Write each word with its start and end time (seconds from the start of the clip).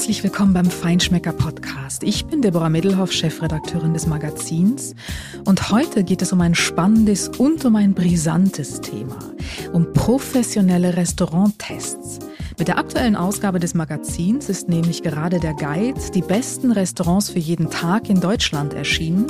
Herzlich 0.00 0.22
willkommen 0.22 0.54
beim 0.54 0.70
Feinschmecker 0.70 1.32
Podcast. 1.34 2.04
Ich 2.04 2.24
bin 2.24 2.40
Deborah 2.40 2.70
Middelhoff, 2.70 3.12
Chefredakteurin 3.12 3.92
des 3.92 4.06
Magazins. 4.06 4.94
Und 5.44 5.70
heute 5.70 6.04
geht 6.04 6.22
es 6.22 6.32
um 6.32 6.40
ein 6.40 6.54
spannendes 6.54 7.28
und 7.28 7.62
um 7.66 7.76
ein 7.76 7.92
brisantes 7.92 8.80
Thema. 8.80 9.18
Um 9.74 9.92
professionelle 9.92 10.96
Restauranttests. 10.96 12.18
Mit 12.58 12.68
der 12.68 12.78
aktuellen 12.78 13.14
Ausgabe 13.14 13.60
des 13.60 13.74
Magazins 13.74 14.48
ist 14.48 14.70
nämlich 14.70 15.02
gerade 15.02 15.38
der 15.38 15.52
Guide 15.52 16.00
Die 16.14 16.22
besten 16.22 16.72
Restaurants 16.72 17.28
für 17.28 17.38
jeden 17.38 17.68
Tag 17.68 18.08
in 18.08 18.22
Deutschland 18.22 18.72
erschienen. 18.72 19.26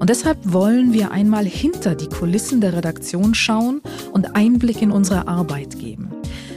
Und 0.00 0.10
deshalb 0.10 0.36
wollen 0.52 0.92
wir 0.92 1.12
einmal 1.12 1.46
hinter 1.46 1.94
die 1.94 2.08
Kulissen 2.08 2.60
der 2.60 2.74
Redaktion 2.74 3.32
schauen 3.32 3.80
und 4.12 4.36
Einblick 4.36 4.82
in 4.82 4.90
unsere 4.90 5.28
Arbeit 5.28 5.78
geben. 5.78 6.10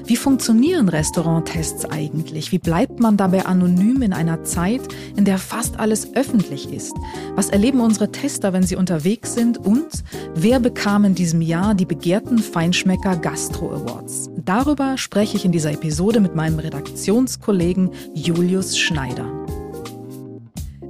Wie 0.06 0.18
funktionieren 0.18 0.90
Restauranttests 0.90 1.86
eigentlich? 1.86 2.52
Wie 2.52 2.60
bleibt 2.60 3.00
man 3.00 3.16
dabei 3.16 3.46
anonym 3.46 4.02
in 4.02 4.12
einer 4.12 4.44
Zeit, 4.44 4.82
in 5.16 5.24
der 5.24 5.38
fast 5.38 5.80
alles 5.80 6.14
öffentlich 6.14 6.74
ist? 6.74 6.94
Was 7.36 7.50
erleben 7.50 7.80
unsere 7.80 8.12
Tester, 8.12 8.52
wenn 8.52 8.64
sie 8.64 8.76
unterwegs 8.76 9.34
sind? 9.34 9.58
Und 9.58 10.04
wer 10.36 10.60
bekam 10.60 11.06
in 11.06 11.16
diesem 11.16 11.42
Jahr 11.42 11.74
die 11.74 11.86
begehrten 11.86 12.40
Feinschmecker 12.40 13.16
Gastro 13.16 13.72
Awards? 13.72 14.30
Darüber 14.44 14.98
spreche 14.98 15.38
ich 15.38 15.46
in 15.46 15.54
dieser 15.54 15.72
Episode 15.72 16.20
mit 16.20 16.36
meinem 16.36 16.60
Redaktionskollegen 16.60 17.92
Julius 18.14 18.78
Schneider. 18.78 19.43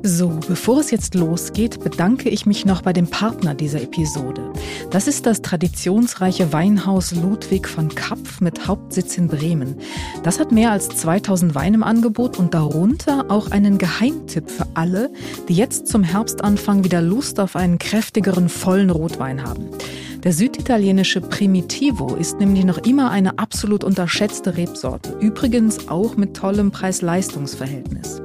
So, 0.05 0.37
bevor 0.49 0.81
es 0.81 0.91
jetzt 0.91 1.15
losgeht, 1.15 1.81
bedanke 1.81 2.27
ich 2.27 2.45
mich 2.45 2.65
noch 2.65 2.81
bei 2.81 2.91
dem 2.91 3.07
Partner 3.07 3.55
dieser 3.55 3.81
Episode. 3.81 4.51
Das 4.91 5.07
ist 5.07 5.25
das 5.25 5.41
traditionsreiche 5.41 6.51
Weinhaus 6.51 7.15
Ludwig 7.15 7.69
von 7.69 7.87
Kapf 7.87 8.41
mit 8.41 8.67
Hauptsitz 8.67 9.17
in 9.17 9.29
Bremen. 9.29 9.77
Das 10.21 10.41
hat 10.41 10.51
mehr 10.51 10.71
als 10.71 10.89
2000 10.89 11.55
Weine 11.55 11.77
im 11.77 11.83
Angebot 11.83 12.37
und 12.37 12.53
darunter 12.53 13.27
auch 13.29 13.51
einen 13.51 13.77
Geheimtipp 13.77 14.51
für 14.51 14.67
alle, 14.73 15.09
die 15.47 15.53
jetzt 15.55 15.87
zum 15.87 16.03
Herbstanfang 16.03 16.83
wieder 16.83 17.01
Lust 17.01 17.39
auf 17.39 17.55
einen 17.55 17.79
kräftigeren, 17.79 18.49
vollen 18.49 18.89
Rotwein 18.89 19.41
haben. 19.41 19.69
Der 20.25 20.33
süditalienische 20.33 21.21
Primitivo 21.21 22.15
ist 22.15 22.41
nämlich 22.41 22.65
noch 22.65 22.79
immer 22.79 23.09
eine 23.09 23.39
absolut 23.39 23.85
unterschätzte 23.85 24.57
Rebsorte. 24.57 25.17
Übrigens 25.21 25.87
auch 25.87 26.17
mit 26.17 26.35
tollem 26.35 26.71
Preis-Leistungs-Verhältnis. 26.71 28.21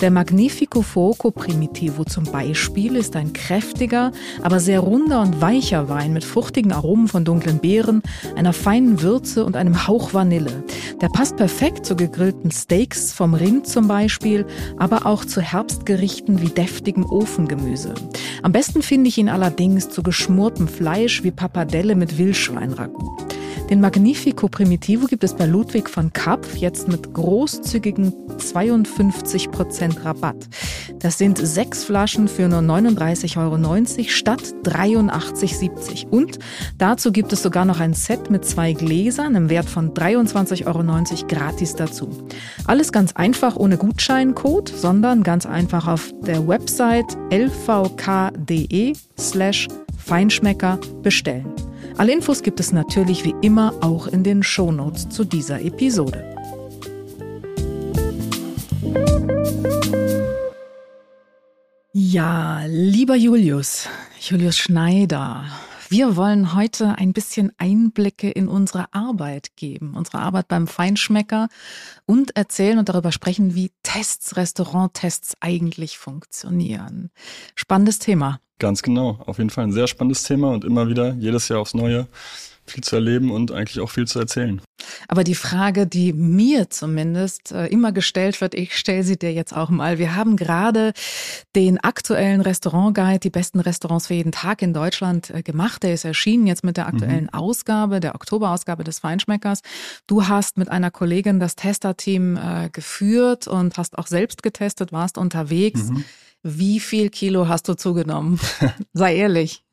Der 0.00 0.10
Magnifico 0.10 0.82
Fuoco 0.82 1.30
Primitivo 1.30 2.04
zum 2.04 2.24
Beispiel 2.24 2.96
ist 2.96 3.14
ein 3.16 3.32
kräftiger, 3.32 4.10
aber 4.42 4.58
sehr 4.58 4.80
runder 4.80 5.22
und 5.22 5.40
weicher 5.40 5.88
Wein 5.88 6.12
mit 6.12 6.24
fruchtigen 6.24 6.72
Aromen 6.72 7.06
von 7.08 7.24
dunklen 7.24 7.58
Beeren, 7.58 8.02
einer 8.34 8.52
feinen 8.52 9.02
Würze 9.02 9.44
und 9.44 9.56
einem 9.56 9.86
Hauch 9.86 10.12
Vanille. 10.12 10.64
Der 11.00 11.08
passt 11.08 11.36
perfekt 11.36 11.86
zu 11.86 11.94
gegrillten 11.96 12.50
Steaks 12.50 13.12
vom 13.12 13.34
Rind 13.34 13.66
zum 13.68 13.86
Beispiel, 13.86 14.46
aber 14.78 15.06
auch 15.06 15.24
zu 15.24 15.40
Herbstgerichten 15.40 16.40
wie 16.42 16.48
deftigem 16.48 17.04
Ofengemüse. 17.04 17.94
Am 18.42 18.52
besten 18.52 18.82
finde 18.82 19.08
ich 19.08 19.18
ihn 19.18 19.28
allerdings 19.28 19.88
zu 19.90 20.02
geschmortem 20.02 20.68
Fleisch 20.68 21.22
wie 21.22 21.30
Pappardelle 21.30 21.94
mit 21.94 22.18
Wildschweinragout. 22.18 23.34
Den 23.70 23.80
Magnifico 23.80 24.48
Primitivo 24.48 25.06
gibt 25.06 25.24
es 25.24 25.34
bei 25.34 25.46
Ludwig 25.46 25.88
von 25.88 26.12
Kapf 26.12 26.56
jetzt 26.56 26.88
mit 26.88 27.14
großzügigen 27.14 28.12
52% 28.38 30.04
Rabatt. 30.04 30.48
Das 30.98 31.18
sind 31.18 31.38
sechs 31.38 31.84
Flaschen 31.84 32.28
für 32.28 32.48
nur 32.48 32.60
39,90 32.60 33.38
Euro 33.38 34.08
statt 34.08 34.42
83,70 34.64 36.08
Und 36.08 36.38
dazu 36.78 37.12
gibt 37.12 37.32
es 37.32 37.42
sogar 37.42 37.64
noch 37.64 37.80
ein 37.80 37.94
Set 37.94 38.30
mit 38.30 38.44
zwei 38.44 38.72
Gläsern 38.72 39.34
im 39.34 39.50
Wert 39.50 39.68
von 39.68 39.92
23,90 39.94 40.66
Euro 40.66 40.82
gratis 41.26 41.74
dazu. 41.74 42.08
Alles 42.66 42.92
ganz 42.92 43.12
einfach 43.12 43.56
ohne 43.56 43.76
Gutscheincode, 43.76 44.68
sondern 44.68 45.22
ganz 45.22 45.46
einfach 45.46 45.88
auf 45.88 46.12
der 46.26 46.46
Website 46.46 47.16
lvk.de 47.30 48.94
slash 49.18 49.68
Feinschmecker 49.98 50.78
bestellen. 51.02 51.46
Alle 51.96 52.12
Infos 52.12 52.42
gibt 52.42 52.58
es 52.58 52.72
natürlich 52.72 53.24
wie 53.24 53.34
immer 53.40 53.72
auch 53.80 54.08
in 54.08 54.24
den 54.24 54.42
Shownotes 54.42 55.08
zu 55.10 55.24
dieser 55.24 55.60
Episode. 55.62 56.24
Ja, 61.92 62.64
lieber 62.66 63.14
Julius, 63.14 63.88
Julius 64.20 64.56
Schneider, 64.58 65.44
wir 65.96 66.16
wollen 66.16 66.56
heute 66.56 66.98
ein 66.98 67.12
bisschen 67.12 67.52
Einblicke 67.56 68.28
in 68.28 68.48
unsere 68.48 68.92
Arbeit 68.92 69.50
geben, 69.54 69.94
unsere 69.94 70.18
Arbeit 70.18 70.48
beim 70.48 70.66
Feinschmecker 70.66 71.46
und 72.04 72.34
erzählen 72.36 72.78
und 72.78 72.88
darüber 72.88 73.12
sprechen, 73.12 73.54
wie 73.54 73.70
Tests, 73.84 74.36
Restauranttests 74.36 75.36
eigentlich 75.38 75.96
funktionieren. 75.96 77.12
Spannendes 77.54 78.00
Thema. 78.00 78.40
Ganz 78.58 78.82
genau, 78.82 79.20
auf 79.24 79.38
jeden 79.38 79.50
Fall 79.50 79.62
ein 79.62 79.72
sehr 79.72 79.86
spannendes 79.86 80.24
Thema 80.24 80.50
und 80.50 80.64
immer 80.64 80.88
wieder 80.88 81.14
jedes 81.14 81.46
Jahr 81.46 81.60
aufs 81.60 81.74
Neue 81.74 82.08
viel 82.66 82.82
zu 82.82 82.96
erleben 82.96 83.30
und 83.30 83.52
eigentlich 83.52 83.80
auch 83.80 83.90
viel 83.90 84.06
zu 84.06 84.18
erzählen. 84.18 84.60
Aber 85.08 85.24
die 85.24 85.34
Frage, 85.34 85.86
die 85.86 86.12
mir 86.12 86.70
zumindest 86.70 87.52
äh, 87.52 87.66
immer 87.66 87.92
gestellt 87.92 88.40
wird, 88.40 88.54
ich 88.54 88.76
stelle 88.76 89.02
sie 89.02 89.18
dir 89.18 89.32
jetzt 89.32 89.54
auch 89.54 89.70
mal. 89.70 89.98
Wir 89.98 90.14
haben 90.14 90.36
gerade 90.36 90.92
den 91.54 91.78
aktuellen 91.78 92.40
Restaurantguide, 92.40 93.20
die 93.20 93.30
besten 93.30 93.60
Restaurants 93.60 94.08
für 94.08 94.14
jeden 94.14 94.32
Tag 94.32 94.62
in 94.62 94.72
Deutschland 94.72 95.30
äh, 95.30 95.42
gemacht. 95.42 95.82
Der 95.82 95.94
ist 95.94 96.04
erschienen 96.04 96.46
jetzt 96.46 96.64
mit 96.64 96.76
der 96.76 96.86
aktuellen 96.86 97.24
mhm. 97.24 97.34
Ausgabe, 97.34 98.00
der 98.00 98.14
Oktoberausgabe 98.14 98.84
des 98.84 98.98
Feinschmeckers. 98.98 99.60
Du 100.06 100.26
hast 100.28 100.58
mit 100.58 100.70
einer 100.70 100.90
Kollegin 100.90 101.40
das 101.40 101.56
Testerteam 101.56 102.36
äh, 102.36 102.70
geführt 102.70 103.46
und 103.46 103.76
hast 103.76 103.98
auch 103.98 104.06
selbst 104.06 104.42
getestet, 104.42 104.92
warst 104.92 105.18
unterwegs. 105.18 105.84
Mhm. 105.84 106.04
Wie 106.42 106.78
viel 106.78 107.08
Kilo 107.08 107.48
hast 107.48 107.68
du 107.68 107.74
zugenommen? 107.74 108.38
Sei 108.92 109.16
ehrlich. 109.16 109.63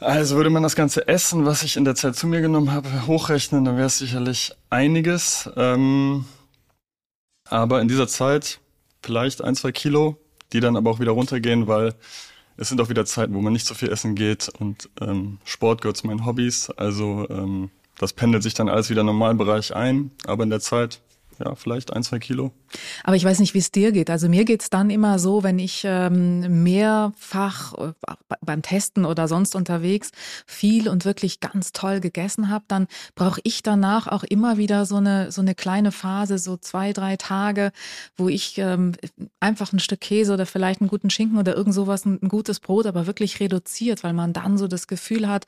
Also 0.00 0.36
würde 0.36 0.48
man 0.48 0.62
das 0.62 0.76
ganze 0.76 1.06
Essen, 1.08 1.44
was 1.44 1.62
ich 1.62 1.76
in 1.76 1.84
der 1.84 1.94
Zeit 1.94 2.16
zu 2.16 2.26
mir 2.26 2.40
genommen 2.40 2.72
habe, 2.72 3.06
hochrechnen, 3.06 3.66
dann 3.66 3.76
wäre 3.76 3.86
es 3.86 3.98
sicherlich 3.98 4.52
einiges. 4.70 5.50
Ähm, 5.56 6.24
aber 7.50 7.82
in 7.82 7.88
dieser 7.88 8.08
Zeit 8.08 8.60
vielleicht 9.02 9.42
ein, 9.42 9.54
zwei 9.54 9.72
Kilo, 9.72 10.16
die 10.54 10.60
dann 10.60 10.76
aber 10.76 10.90
auch 10.90 11.00
wieder 11.00 11.12
runtergehen, 11.12 11.66
weil 11.66 11.94
es 12.56 12.70
sind 12.70 12.80
auch 12.80 12.88
wieder 12.88 13.04
Zeiten, 13.04 13.34
wo 13.34 13.42
man 13.42 13.52
nicht 13.52 13.66
so 13.66 13.74
viel 13.74 13.90
essen 13.90 14.14
geht 14.14 14.48
und 14.58 14.88
ähm, 15.02 15.38
Sport 15.44 15.82
gehört 15.82 15.98
zu 15.98 16.06
meinen 16.06 16.24
Hobbys. 16.24 16.70
Also 16.70 17.28
ähm, 17.28 17.70
das 17.98 18.14
pendelt 18.14 18.42
sich 18.42 18.54
dann 18.54 18.70
alles 18.70 18.88
wieder 18.88 19.02
im 19.02 19.06
Normalbereich 19.06 19.76
ein. 19.76 20.12
Aber 20.24 20.44
in 20.44 20.50
der 20.50 20.60
Zeit 20.60 21.02
ja, 21.42 21.54
vielleicht 21.54 21.92
ein, 21.92 22.02
zwei 22.02 22.18
Kilo. 22.18 22.52
Aber 23.02 23.16
ich 23.16 23.24
weiß 23.24 23.38
nicht, 23.38 23.54
wie 23.54 23.58
es 23.58 23.72
dir 23.72 23.92
geht. 23.92 24.10
Also 24.10 24.28
mir 24.28 24.44
geht's 24.44 24.68
dann 24.68 24.90
immer 24.90 25.18
so, 25.18 25.42
wenn 25.42 25.58
ich 25.58 25.82
ähm, 25.84 26.62
mehrfach 26.62 27.74
äh, 27.78 27.92
beim 28.40 28.62
Testen 28.62 29.04
oder 29.04 29.26
sonst 29.26 29.56
unterwegs 29.56 30.10
viel 30.46 30.88
und 30.88 31.04
wirklich 31.04 31.40
ganz 31.40 31.72
toll 31.72 32.00
gegessen 32.00 32.50
habe, 32.50 32.64
dann 32.68 32.86
brauche 33.14 33.40
ich 33.44 33.62
danach 33.62 34.06
auch 34.06 34.22
immer 34.22 34.58
wieder 34.58 34.84
so 34.84 34.96
eine, 34.96 35.32
so 35.32 35.40
eine 35.40 35.54
kleine 35.54 35.92
Phase, 35.92 36.38
so 36.38 36.56
zwei, 36.56 36.92
drei 36.92 37.16
Tage, 37.16 37.72
wo 38.16 38.28
ich 38.28 38.58
ähm, 38.58 38.92
einfach 39.40 39.72
ein 39.72 39.78
Stück 39.78 40.00
Käse 40.00 40.34
oder 40.34 40.44
vielleicht 40.46 40.80
einen 40.80 40.90
guten 40.90 41.10
Schinken 41.10 41.38
oder 41.38 41.56
irgend 41.56 41.74
sowas, 41.74 42.04
ein, 42.04 42.18
ein 42.22 42.28
gutes 42.28 42.60
Brot, 42.60 42.86
aber 42.86 43.06
wirklich 43.06 43.40
reduziert, 43.40 44.04
weil 44.04 44.12
man 44.12 44.32
dann 44.32 44.58
so 44.58 44.68
das 44.68 44.86
Gefühl 44.86 45.28
hat, 45.28 45.46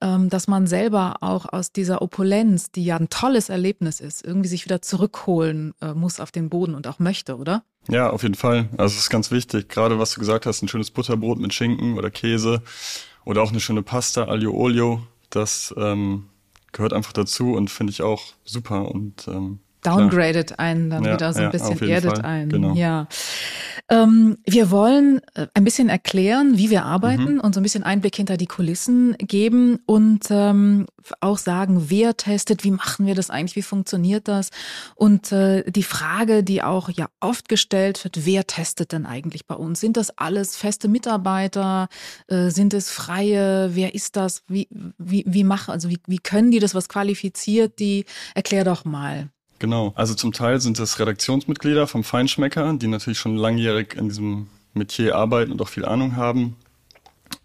ähm, 0.00 0.30
dass 0.30 0.48
man 0.48 0.66
selber 0.66 1.16
auch 1.20 1.52
aus 1.52 1.72
dieser 1.72 2.00
Opulenz, 2.00 2.70
die 2.70 2.84
ja 2.84 2.96
ein 2.96 3.10
tolles 3.10 3.48
Erlebnis 3.48 4.00
ist, 4.00 4.24
irgendwie 4.24 4.48
sich 4.48 4.64
wieder 4.64 4.80
zurückholen 5.26 5.74
äh, 5.80 5.92
muss 5.92 6.20
auf 6.20 6.30
den 6.30 6.48
Boden 6.48 6.74
und 6.74 6.86
auch 6.86 6.98
möchte, 6.98 7.36
oder? 7.36 7.64
Ja, 7.88 8.10
auf 8.10 8.22
jeden 8.22 8.34
Fall. 8.34 8.68
Also 8.76 8.94
es 8.94 9.02
ist 9.02 9.10
ganz 9.10 9.30
wichtig. 9.30 9.68
Gerade 9.68 9.98
was 9.98 10.12
du 10.12 10.20
gesagt 10.20 10.46
hast, 10.46 10.62
ein 10.62 10.68
schönes 10.68 10.90
Butterbrot 10.90 11.38
mit 11.38 11.52
Schinken 11.52 11.98
oder 11.98 12.10
Käse 12.10 12.62
oder 13.24 13.42
auch 13.42 13.50
eine 13.50 13.60
schöne 13.60 13.82
Pasta, 13.82 14.28
Aglio 14.28 14.52
Olio, 14.52 15.02
das 15.30 15.74
ähm, 15.76 16.28
gehört 16.72 16.92
einfach 16.92 17.12
dazu 17.12 17.52
und 17.52 17.70
finde 17.70 17.90
ich 17.92 18.02
auch 18.02 18.22
super. 18.44 18.88
Und 18.90 19.26
ähm, 19.28 19.60
downgradet 19.86 20.58
einen 20.58 20.90
dann 20.90 21.04
ja, 21.04 21.14
wieder 21.14 21.32
so 21.32 21.38
ein 21.38 21.44
ja, 21.44 21.50
bisschen, 21.50 21.88
erdet 21.88 22.18
Fall. 22.18 22.24
einen. 22.24 22.48
Genau. 22.50 22.74
Ja. 22.74 23.08
Ähm, 23.88 24.38
wir 24.44 24.72
wollen 24.72 25.20
äh, 25.34 25.46
ein 25.54 25.62
bisschen 25.62 25.88
erklären, 25.88 26.58
wie 26.58 26.70
wir 26.70 26.84
arbeiten 26.84 27.34
mhm. 27.34 27.40
und 27.40 27.54
so 27.54 27.60
ein 27.60 27.62
bisschen 27.62 27.84
Einblick 27.84 28.16
hinter 28.16 28.36
die 28.36 28.46
Kulissen 28.46 29.16
geben 29.18 29.78
und 29.86 30.26
ähm, 30.30 30.86
auch 31.20 31.38
sagen, 31.38 31.84
wer 31.88 32.16
testet, 32.16 32.64
wie 32.64 32.72
machen 32.72 33.06
wir 33.06 33.14
das 33.14 33.30
eigentlich, 33.30 33.54
wie 33.54 33.62
funktioniert 33.62 34.26
das? 34.26 34.50
Und 34.96 35.30
äh, 35.30 35.70
die 35.70 35.84
Frage, 35.84 36.42
die 36.42 36.64
auch 36.64 36.88
ja 36.90 37.06
oft 37.20 37.48
gestellt 37.48 38.02
wird, 38.02 38.26
wer 38.26 38.46
testet 38.46 38.90
denn 38.90 39.06
eigentlich 39.06 39.46
bei 39.46 39.54
uns? 39.54 39.80
Sind 39.80 39.96
das 39.96 40.18
alles 40.18 40.56
feste 40.56 40.88
Mitarbeiter? 40.88 41.88
Äh, 42.26 42.50
sind 42.50 42.74
es 42.74 42.90
freie? 42.90 43.76
Wer 43.76 43.94
ist 43.94 44.16
das? 44.16 44.42
Wie, 44.48 44.68
wie, 44.98 45.24
wie 45.28 45.44
machen, 45.44 45.70
also 45.70 45.88
wie, 45.88 46.00
wie 46.08 46.18
können 46.18 46.50
die 46.50 46.58
das? 46.58 46.74
Was 46.74 46.88
qualifiziert 46.88 47.78
die? 47.78 48.04
Erklär 48.34 48.64
doch 48.64 48.84
mal. 48.84 49.30
Genau. 49.58 49.92
Also 49.94 50.14
zum 50.14 50.32
Teil 50.32 50.60
sind 50.60 50.78
es 50.78 50.98
Redaktionsmitglieder 50.98 51.86
vom 51.86 52.04
Feinschmecker, 52.04 52.74
die 52.74 52.88
natürlich 52.88 53.18
schon 53.18 53.36
langjährig 53.36 53.94
in 53.94 54.08
diesem 54.08 54.48
Metier 54.74 55.16
arbeiten 55.16 55.52
und 55.52 55.62
auch 55.62 55.68
viel 55.68 55.84
Ahnung 55.84 56.16
haben. 56.16 56.56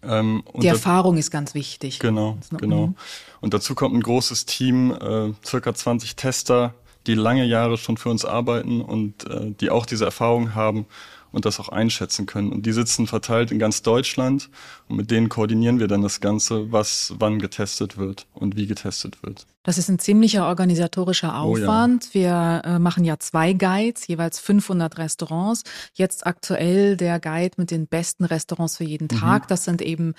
Ähm, 0.02 0.42
die 0.54 0.66
Erfahrung 0.66 1.16
ist 1.16 1.30
ganz 1.30 1.54
wichtig. 1.54 1.98
Genau, 1.98 2.38
genau. 2.58 2.94
Und 3.40 3.54
dazu 3.54 3.74
kommt 3.74 3.94
ein 3.94 4.02
großes 4.02 4.46
Team, 4.46 4.92
äh, 4.92 5.32
circa 5.44 5.74
20 5.74 6.16
Tester, 6.16 6.74
die 7.06 7.14
lange 7.14 7.44
Jahre 7.44 7.78
schon 7.78 7.96
für 7.96 8.10
uns 8.10 8.24
arbeiten 8.24 8.80
und 8.80 9.28
äh, 9.28 9.52
die 9.60 9.70
auch 9.70 9.86
diese 9.86 10.04
Erfahrung 10.04 10.54
haben 10.54 10.86
und 11.32 11.46
das 11.46 11.58
auch 11.58 11.68
einschätzen 11.68 12.26
können. 12.26 12.52
Und 12.52 12.66
die 12.66 12.72
sitzen 12.72 13.06
verteilt 13.06 13.50
in 13.50 13.58
ganz 13.58 13.82
Deutschland 13.82 14.50
und 14.88 14.96
mit 14.96 15.10
denen 15.10 15.28
koordinieren 15.28 15.80
wir 15.80 15.88
dann 15.88 16.02
das 16.02 16.20
Ganze, 16.20 16.70
was 16.70 17.14
wann 17.18 17.38
getestet 17.38 17.96
wird 17.96 18.26
und 18.34 18.56
wie 18.56 18.66
getestet 18.66 19.22
wird. 19.22 19.46
Das 19.62 19.78
ist 19.78 19.88
ein 19.88 19.98
ziemlicher 19.98 20.46
organisatorischer 20.46 21.38
Aufwand. 21.38 22.10
Oh 22.14 22.18
ja. 22.18 22.62
Wir 22.64 22.70
äh, 22.70 22.78
machen 22.78 23.04
ja 23.04 23.18
zwei 23.18 23.52
Guides, 23.52 24.06
jeweils 24.06 24.38
500 24.40 24.98
Restaurants. 24.98 25.62
Jetzt 25.94 26.26
aktuell 26.26 26.96
der 26.96 27.20
Guide 27.20 27.54
mit 27.56 27.70
den 27.70 27.86
besten 27.86 28.24
Restaurants 28.24 28.76
für 28.76 28.84
jeden 28.84 29.08
Tag. 29.08 29.42
Mhm. 29.42 29.46
Das 29.48 29.64
sind 29.64 29.82
eben 29.82 30.14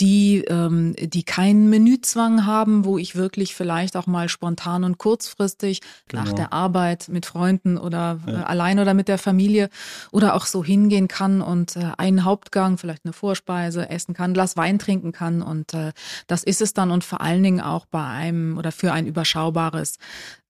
die, 0.00 0.44
ähm, 0.48 0.94
die 0.98 1.22
keinen 1.22 1.70
Menüzwang 1.70 2.46
haben, 2.46 2.84
wo 2.84 2.98
ich 2.98 3.14
wirklich 3.14 3.54
vielleicht 3.54 3.96
auch 3.96 4.06
mal 4.06 4.28
spontan 4.28 4.82
und 4.82 4.98
kurzfristig 4.98 5.80
genau. 6.08 6.24
nach 6.24 6.32
der 6.32 6.52
Arbeit 6.52 7.08
mit 7.08 7.26
Freunden 7.26 7.78
oder 7.78 8.18
ja. 8.26 8.40
äh, 8.40 8.44
allein 8.44 8.80
oder 8.80 8.92
mit 8.92 9.06
der 9.06 9.18
Familie 9.18 9.68
oder 10.10 10.34
auch 10.34 10.46
so 10.46 10.64
hingehen 10.64 11.06
kann 11.06 11.42
und 11.42 11.76
äh, 11.76 11.92
einen 11.96 12.24
Hauptgang, 12.24 12.76
vielleicht 12.76 13.04
eine 13.04 13.12
Vorspeise 13.12 13.88
essen 13.88 14.14
kann, 14.14 14.34
Glas 14.34 14.56
Wein 14.56 14.80
trinken 14.80 15.12
kann 15.12 15.42
und 15.42 15.74
äh, 15.74 15.92
das 16.26 16.42
ist 16.42 16.60
es 16.60 16.74
dann 16.74 16.90
und 16.90 17.04
vor 17.04 17.20
allen 17.20 17.42
Dingen 17.42 17.60
auch 17.60 17.86
bei 17.86 18.04
einem 18.04 18.58
oder 18.58 18.72
für 18.72 18.83
ein 18.92 19.06
überschaubares 19.06 19.98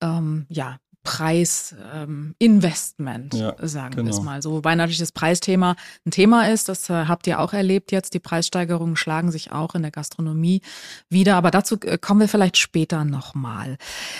ähm, 0.01 0.47
ja, 0.49 0.79
Preisinvestment, 1.05 3.35
ähm, 3.35 3.41
ja, 3.41 3.55
sagen 3.61 3.97
genau. 3.97 4.07
wir 4.07 4.11
es 4.11 4.17
genau. 4.17 4.31
mal 4.31 4.43
so. 4.43 4.53
Wobei 4.53 4.75
natürlich 4.75 4.99
das 4.99 5.13
Preisthema 5.13 5.77
ein 6.07 6.11
Thema 6.11 6.49
ist, 6.49 6.71
das 6.71 6.89
äh, 6.89 7.05
habt 7.07 7.27
ihr 7.27 7.41
auch 7.41 7.53
erlebt 7.53 7.93
jetzt. 7.93 8.15
Die 8.15 8.21
Preissteigerungen 8.21 8.97
schlagen 8.97 9.31
sich 9.31 9.53
auch 9.53 9.75
in 9.75 9.83
der 9.83 9.91
Gastronomie 9.91 10.63
wieder, 11.11 11.37
aber 11.37 11.51
dazu 11.51 11.79
äh, 11.83 11.99
kommen 11.99 12.21
wir 12.21 12.29
vielleicht 12.29 12.57
später 12.57 13.05
nochmal. 13.05 13.77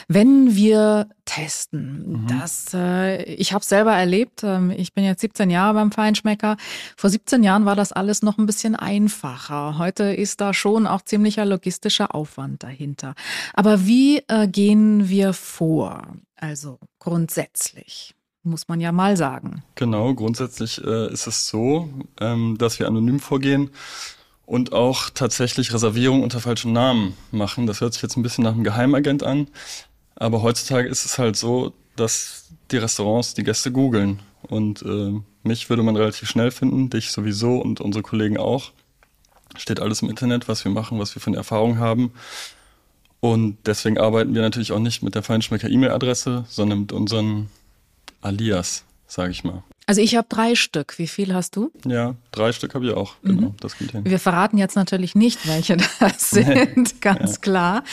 Wenn 0.09 0.57
wir 0.57 1.09
testen, 1.25 2.23
mhm. 2.23 2.27
das, 2.29 2.73
äh, 2.75 3.23
ich 3.25 3.53
habe 3.53 3.65
selber 3.65 3.93
erlebt, 3.93 4.43
ähm, 4.43 4.71
ich 4.71 4.93
bin 4.93 5.05
jetzt 5.05 5.21
17 5.21 5.51
Jahre 5.51 5.75
beim 5.75 5.93
Feinschmecker. 5.93 6.57
Vor 6.97 7.11
17 7.11 7.43
Jahren 7.43 7.65
war 7.65 7.77
das 7.77 7.93
alles 7.93 8.23
noch 8.23 8.39
ein 8.39 8.47
bisschen 8.47 8.77
einfacher. 8.77 9.79
Heute 9.79 10.05
ist 10.05 10.41
da 10.41 10.55
schon 10.55 10.87
auch 10.87 11.03
ziemlicher 11.03 11.45
logistischer 11.45 12.15
Aufwand 12.15 12.63
dahinter. 12.63 13.15
Aber 13.55 13.87
wie 13.87 14.23
äh, 14.29 14.49
gehen 14.49 15.09
wir 15.09 15.33
vor? 15.33 16.03
Also 16.37 16.79
grundsätzlich 16.99 18.15
muss 18.43 18.69
man 18.69 18.81
ja 18.81 18.93
mal 18.93 19.17
sagen. 19.17 19.63
Genau, 19.75 20.15
grundsätzlich 20.15 20.83
äh, 20.85 21.11
ist 21.11 21.27
es 21.27 21.49
so, 21.49 21.89
ähm, 22.21 22.57
dass 22.59 22.79
wir 22.79 22.87
anonym 22.87 23.19
vorgehen 23.19 23.71
und 24.47 24.73
auch 24.73 25.11
tatsächlich 25.11 25.73
Reservierungen 25.73 26.23
unter 26.23 26.41
falschem 26.41 26.73
Namen 26.73 27.17
machen. 27.31 27.67
Das 27.67 27.81
hört 27.81 27.95
sich 27.95 28.03
jetzt 28.03 28.17
ein 28.17 28.23
bisschen 28.23 28.45
nach 28.45 28.53
einem 28.53 28.65
Geheimagent 28.65 29.23
an, 29.23 29.49
aber 30.17 30.43
heutzutage 30.43 30.89
ist 30.89 31.05
es 31.05 31.19
halt 31.19 31.37
so, 31.37 31.73
dass 31.97 32.51
die 32.71 32.77
Restaurants 32.77 33.35
die 33.35 33.45
Gäste 33.45 33.71
googeln 33.73 34.21
und 34.43 34.83
äh, 34.83 35.21
mich 35.43 35.69
würde 35.69 35.83
man 35.83 35.97
relativ 35.97 36.29
schnell 36.29 36.51
finden, 36.51 36.91
dich 36.91 37.11
sowieso 37.11 37.59
und 37.59 37.81
unsere 37.81 38.03
Kollegen 38.03 38.39
auch. 38.39 38.73
Steht 39.57 39.81
alles 39.81 40.03
im 40.03 40.09
Internet, 40.09 40.49
was 40.49 40.65
wir 40.65 40.73
machen, 40.73 40.99
was 40.99 41.15
wir 41.15 41.23
eine 41.27 41.37
Erfahrung 41.37 41.79
haben. 41.79 42.13
Und 43.21 43.59
deswegen 43.67 43.99
arbeiten 43.99 44.35
wir 44.35 44.43
natürlich 44.43 44.73
auch 44.73 44.79
nicht 44.79 45.03
mit 45.03 45.15
der 45.15 45.23
Feinschmecker 45.23 45.69
E-Mail-Adresse, 45.69 46.45
sondern 46.49 46.81
mit 46.81 46.93
unseren 46.93 47.51
Alias, 48.21 48.85
sage 49.07 49.31
ich 49.31 49.45
mal. 49.45 49.63
Also 49.87 50.01
ich 50.01 50.17
habe 50.17 50.27
drei 50.31 50.55
Stück. 50.55 50.99
Wie 50.99 51.07
viel 51.07 51.35
hast 51.35 51.57
du? 51.57 51.71
Ja, 51.85 52.15
drei 52.33 52.53
Stück 52.53 52.75
habe 52.75 52.87
ich 52.87 52.95
auch. 52.95 53.15
Genau, 53.23 53.49
mhm. 53.49 53.57
das 53.61 53.77
geht 53.77 53.93
hin. 53.93 54.03
Wir 54.05 54.19
verraten 54.19 54.57
jetzt 54.57 54.77
natürlich 54.77 55.15
nicht, 55.15 55.47
welche 55.47 55.77
das 55.77 56.31
sind, 56.31 56.49
nee. 56.49 56.85
ganz 57.03 57.35
ja. 57.35 57.41
klar. 57.41 57.85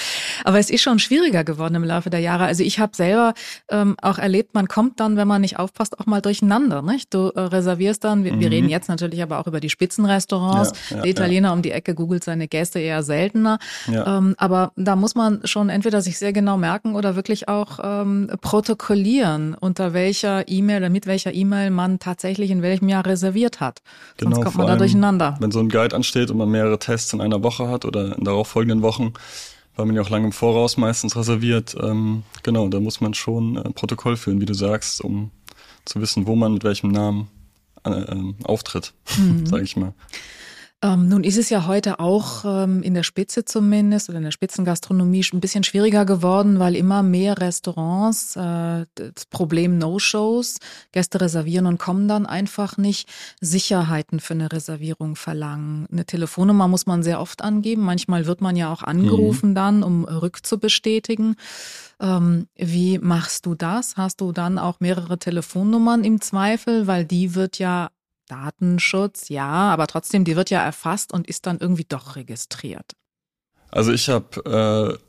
Aber 0.45 0.57
es 0.57 0.69
ist 0.69 0.81
schon 0.81 0.99
schwieriger 0.99 1.43
geworden 1.43 1.75
im 1.75 1.83
Laufe 1.83 2.09
der 2.09 2.21
Jahre. 2.21 2.45
Also 2.45 2.63
ich 2.63 2.79
habe 2.79 2.95
selber 2.95 3.33
ähm, 3.69 3.97
auch 4.01 4.19
erlebt, 4.19 4.53
man 4.53 4.69
kommt 4.69 5.01
dann, 5.01 5.17
wenn 5.17 5.27
man 5.27 5.41
nicht 5.41 5.59
aufpasst, 5.59 5.99
auch 5.99 6.05
mal 6.05 6.21
durcheinander. 6.21 6.81
Nicht? 6.81 7.13
Du 7.13 7.29
äh, 7.29 7.39
reservierst 7.41 8.05
dann, 8.05 8.23
wir, 8.23 8.33
mhm. 8.33 8.39
wir, 8.39 8.51
reden 8.51 8.69
jetzt 8.69 8.87
natürlich 8.87 9.21
aber 9.21 9.39
auch 9.39 9.47
über 9.47 9.59
die 9.59 9.69
Spitzenrestaurants. 9.69 10.71
Ja, 10.89 10.95
ja, 10.95 11.01
Der 11.03 11.11
Italiener 11.11 11.51
um 11.51 11.61
die 11.61 11.71
Ecke 11.71 11.93
googelt 11.93 12.23
seine 12.23 12.47
Gäste 12.47 12.79
eher 12.79 13.03
seltener. 13.03 13.59
Ähm, 13.87 14.35
aber 14.37 14.71
da 14.77 14.95
muss 14.95 15.15
man 15.15 15.41
schon 15.43 15.69
entweder 15.69 16.01
sich 16.01 16.17
sehr 16.17 16.31
genau 16.31 16.55
merken 16.55 16.95
oder 16.95 17.17
wirklich 17.17 17.49
auch 17.49 17.79
ähm, 17.83 18.29
protokollieren, 18.39 19.55
unter 19.55 19.93
welcher 19.93 20.47
E-Mail 20.47 20.77
oder 20.77 20.89
mit 20.89 21.05
welcher 21.05 21.33
E-Mail 21.33 21.69
man 21.69 21.80
man 21.81 21.99
tatsächlich 21.99 22.51
in 22.51 22.61
welchem 22.61 22.89
Jahr 22.89 23.05
reserviert 23.05 23.59
hat. 23.59 23.81
Genau, 24.17 24.35
Sonst 24.35 24.45
kommt 24.45 24.57
man 24.57 24.67
da 24.67 24.75
durcheinander. 24.75 25.37
Wenn 25.39 25.51
so 25.51 25.59
ein 25.59 25.69
Guide 25.69 25.95
ansteht 25.95 26.29
und 26.29 26.37
man 26.37 26.49
mehrere 26.49 26.77
Tests 26.77 27.11
in 27.13 27.21
einer 27.21 27.41
Woche 27.41 27.67
hat 27.69 27.85
oder 27.85 28.17
in 28.17 28.23
darauffolgenden 28.23 28.83
Wochen, 28.83 29.13
weil 29.75 29.87
man 29.87 29.95
ja 29.95 30.01
auch 30.03 30.09
lange 30.09 30.25
im 30.25 30.31
Voraus 30.31 30.77
meistens 30.77 31.15
reserviert, 31.15 31.75
ähm, 31.81 32.23
genau, 32.43 32.67
da 32.67 32.79
muss 32.79 33.01
man 33.01 33.13
schon 33.13 33.57
äh, 33.57 33.71
Protokoll 33.71 34.15
führen, 34.15 34.39
wie 34.39 34.45
du 34.45 34.53
sagst, 34.53 35.01
um 35.01 35.31
zu 35.85 35.99
wissen, 36.01 36.27
wo 36.27 36.35
man 36.35 36.53
mit 36.53 36.63
welchem 36.63 36.91
Namen 36.91 37.29
äh, 37.83 37.89
äh, 37.89 38.33
auftritt, 38.43 38.93
mhm. 39.17 39.45
sage 39.47 39.63
ich 39.63 39.75
mal. 39.75 39.93
Ähm, 40.83 41.09
nun 41.09 41.23
ist 41.23 41.37
es 41.37 41.51
ja 41.51 41.67
heute 41.67 41.99
auch 41.99 42.43
ähm, 42.43 42.81
in 42.81 42.95
der 42.95 43.03
Spitze 43.03 43.45
zumindest 43.45 44.09
oder 44.09 44.17
in 44.17 44.23
der 44.23 44.31
Spitzengastronomie 44.31 45.23
ein 45.31 45.39
bisschen 45.39 45.63
schwieriger 45.63 46.05
geworden, 46.05 46.57
weil 46.57 46.75
immer 46.75 47.03
mehr 47.03 47.37
Restaurants 47.37 48.35
äh, 48.35 48.85
das 48.95 49.25
Problem 49.29 49.77
No-Shows, 49.77 50.57
Gäste 50.91 51.21
reservieren 51.21 51.67
und 51.67 51.77
kommen 51.77 52.07
dann 52.07 52.25
einfach 52.25 52.77
nicht, 52.77 53.07
Sicherheiten 53.39 54.19
für 54.19 54.33
eine 54.33 54.51
Reservierung 54.51 55.15
verlangen. 55.15 55.85
Eine 55.91 56.05
Telefonnummer 56.05 56.67
muss 56.67 56.87
man 56.87 57.03
sehr 57.03 57.21
oft 57.21 57.43
angeben. 57.43 57.83
Manchmal 57.83 58.25
wird 58.25 58.41
man 58.41 58.55
ja 58.55 58.73
auch 58.73 58.81
angerufen 58.81 59.51
mhm. 59.51 59.55
dann, 59.55 59.83
um 59.83 60.05
rückzubestätigen. 60.05 61.35
Ähm, 61.99 62.47
wie 62.55 62.97
machst 62.97 63.45
du 63.45 63.53
das? 63.53 63.97
Hast 63.97 64.19
du 64.19 64.31
dann 64.31 64.57
auch 64.57 64.79
mehrere 64.79 65.19
Telefonnummern 65.19 66.03
im 66.03 66.21
Zweifel? 66.21 66.87
Weil 66.87 67.05
die 67.05 67.35
wird 67.35 67.59
ja 67.59 67.89
Datenschutz, 68.31 69.29
ja, 69.29 69.49
aber 69.49 69.87
trotzdem, 69.87 70.23
die 70.23 70.35
wird 70.35 70.49
ja 70.49 70.63
erfasst 70.63 71.13
und 71.13 71.27
ist 71.27 71.45
dann 71.45 71.59
irgendwie 71.59 71.85
doch 71.87 72.15
registriert. 72.15 72.93
Also 73.69 73.91
ich 73.91 74.09
habe 74.09 74.99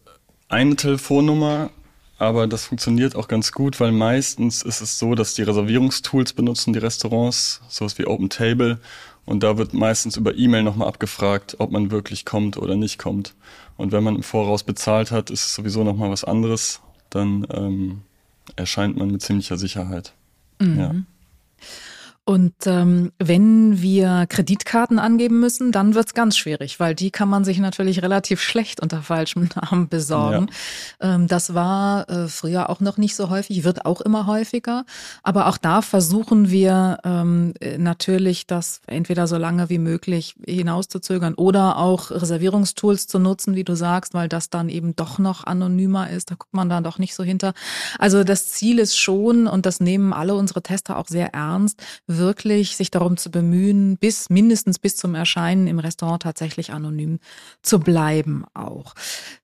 äh, 0.50 0.54
eine 0.54 0.76
Telefonnummer, 0.76 1.70
aber 2.18 2.46
das 2.46 2.66
funktioniert 2.66 3.16
auch 3.16 3.28
ganz 3.28 3.52
gut, 3.52 3.80
weil 3.80 3.92
meistens 3.92 4.62
ist 4.62 4.80
es 4.80 4.98
so, 4.98 5.14
dass 5.14 5.34
die 5.34 5.42
Reservierungstools 5.42 6.32
benutzen 6.32 6.72
die 6.72 6.78
Restaurants, 6.78 7.60
sowas 7.68 7.98
wie 7.98 8.06
Open 8.06 8.28
Table, 8.28 8.80
und 9.24 9.42
da 9.42 9.56
wird 9.56 9.72
meistens 9.72 10.16
über 10.16 10.34
E-Mail 10.36 10.64
nochmal 10.64 10.88
abgefragt, 10.88 11.56
ob 11.58 11.70
man 11.70 11.90
wirklich 11.90 12.24
kommt 12.24 12.56
oder 12.56 12.74
nicht 12.74 12.98
kommt. 12.98 13.34
Und 13.76 13.92
wenn 13.92 14.02
man 14.02 14.16
im 14.16 14.22
Voraus 14.22 14.64
bezahlt 14.64 15.10
hat, 15.10 15.30
ist 15.30 15.46
es 15.46 15.54
sowieso 15.54 15.84
nochmal 15.84 16.10
was 16.10 16.24
anderes. 16.24 16.80
Dann 17.10 17.46
ähm, 17.52 18.02
erscheint 18.56 18.96
man 18.96 19.10
mit 19.10 19.22
ziemlicher 19.22 19.56
Sicherheit. 19.56 20.12
Mhm. 20.58 20.78
Ja. 20.78 20.94
Und 22.24 22.54
ähm, 22.66 23.10
wenn 23.18 23.82
wir 23.82 24.26
Kreditkarten 24.28 25.00
angeben 25.00 25.40
müssen, 25.40 25.72
dann 25.72 25.96
wird's 25.96 26.14
ganz 26.14 26.36
schwierig, 26.36 26.78
weil 26.78 26.94
die 26.94 27.10
kann 27.10 27.28
man 27.28 27.44
sich 27.44 27.58
natürlich 27.58 28.00
relativ 28.00 28.40
schlecht 28.40 28.80
unter 28.80 29.02
falschem 29.02 29.48
Namen 29.56 29.88
besorgen. 29.88 30.46
Ja. 31.00 31.16
Ähm, 31.16 31.26
das 31.26 31.52
war 31.54 32.08
äh, 32.08 32.28
früher 32.28 32.70
auch 32.70 32.78
noch 32.78 32.96
nicht 32.96 33.16
so 33.16 33.28
häufig, 33.28 33.64
wird 33.64 33.86
auch 33.86 34.00
immer 34.00 34.28
häufiger. 34.28 34.84
Aber 35.24 35.48
auch 35.48 35.58
da 35.58 35.82
versuchen 35.82 36.48
wir 36.48 36.98
ähm, 37.02 37.54
natürlich, 37.78 38.46
das 38.46 38.82
entweder 38.86 39.26
so 39.26 39.36
lange 39.36 39.68
wie 39.68 39.78
möglich 39.78 40.36
hinauszuzögern 40.46 41.34
oder 41.34 41.76
auch 41.76 42.12
Reservierungstools 42.12 43.08
zu 43.08 43.18
nutzen, 43.18 43.56
wie 43.56 43.64
du 43.64 43.74
sagst, 43.74 44.14
weil 44.14 44.28
das 44.28 44.48
dann 44.48 44.68
eben 44.68 44.94
doch 44.94 45.18
noch 45.18 45.42
anonymer 45.42 46.08
ist. 46.08 46.30
Da 46.30 46.36
guckt 46.36 46.54
man 46.54 46.68
dann 46.68 46.84
doch 46.84 47.00
nicht 47.00 47.16
so 47.16 47.24
hinter. 47.24 47.52
Also 47.98 48.22
das 48.22 48.48
Ziel 48.50 48.78
ist 48.78 48.96
schon, 48.96 49.48
und 49.48 49.66
das 49.66 49.80
nehmen 49.80 50.12
alle 50.12 50.36
unsere 50.36 50.62
Tester 50.62 50.98
auch 50.98 51.08
sehr 51.08 51.34
ernst, 51.34 51.82
wirklich 52.18 52.76
sich 52.76 52.90
darum 52.90 53.16
zu 53.16 53.30
bemühen, 53.30 53.96
bis 53.98 54.30
mindestens 54.30 54.78
bis 54.78 54.96
zum 54.96 55.14
Erscheinen 55.14 55.66
im 55.66 55.78
Restaurant 55.78 56.22
tatsächlich 56.22 56.72
anonym 56.72 57.18
zu 57.62 57.80
bleiben 57.80 58.44
auch. 58.54 58.94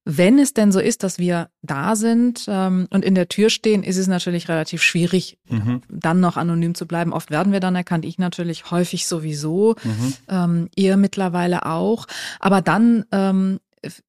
Wenn 0.04 0.38
es 0.38 0.54
denn 0.54 0.72
so 0.72 0.80
ist, 0.80 1.02
dass 1.02 1.18
wir 1.18 1.50
da 1.62 1.96
sind 1.96 2.46
ähm, 2.48 2.86
und 2.90 3.04
in 3.04 3.14
der 3.14 3.28
Tür 3.28 3.50
stehen, 3.50 3.82
ist 3.82 3.96
es 3.96 4.06
natürlich 4.06 4.48
relativ 4.48 4.82
schwierig, 4.82 5.38
mhm. 5.48 5.82
dann 5.88 6.20
noch 6.20 6.36
anonym 6.36 6.74
zu 6.74 6.86
bleiben. 6.86 7.12
Oft 7.12 7.30
werden 7.30 7.52
wir 7.52 7.60
dann 7.60 7.76
erkannt, 7.76 8.04
ich 8.04 8.18
natürlich 8.18 8.70
häufig 8.70 9.06
sowieso, 9.06 9.76
mhm. 9.82 10.14
ähm, 10.28 10.68
ihr 10.74 10.96
mittlerweile 10.96 11.66
auch. 11.66 12.06
Aber 12.40 12.62
dann 12.62 13.04
ähm, 13.12 13.60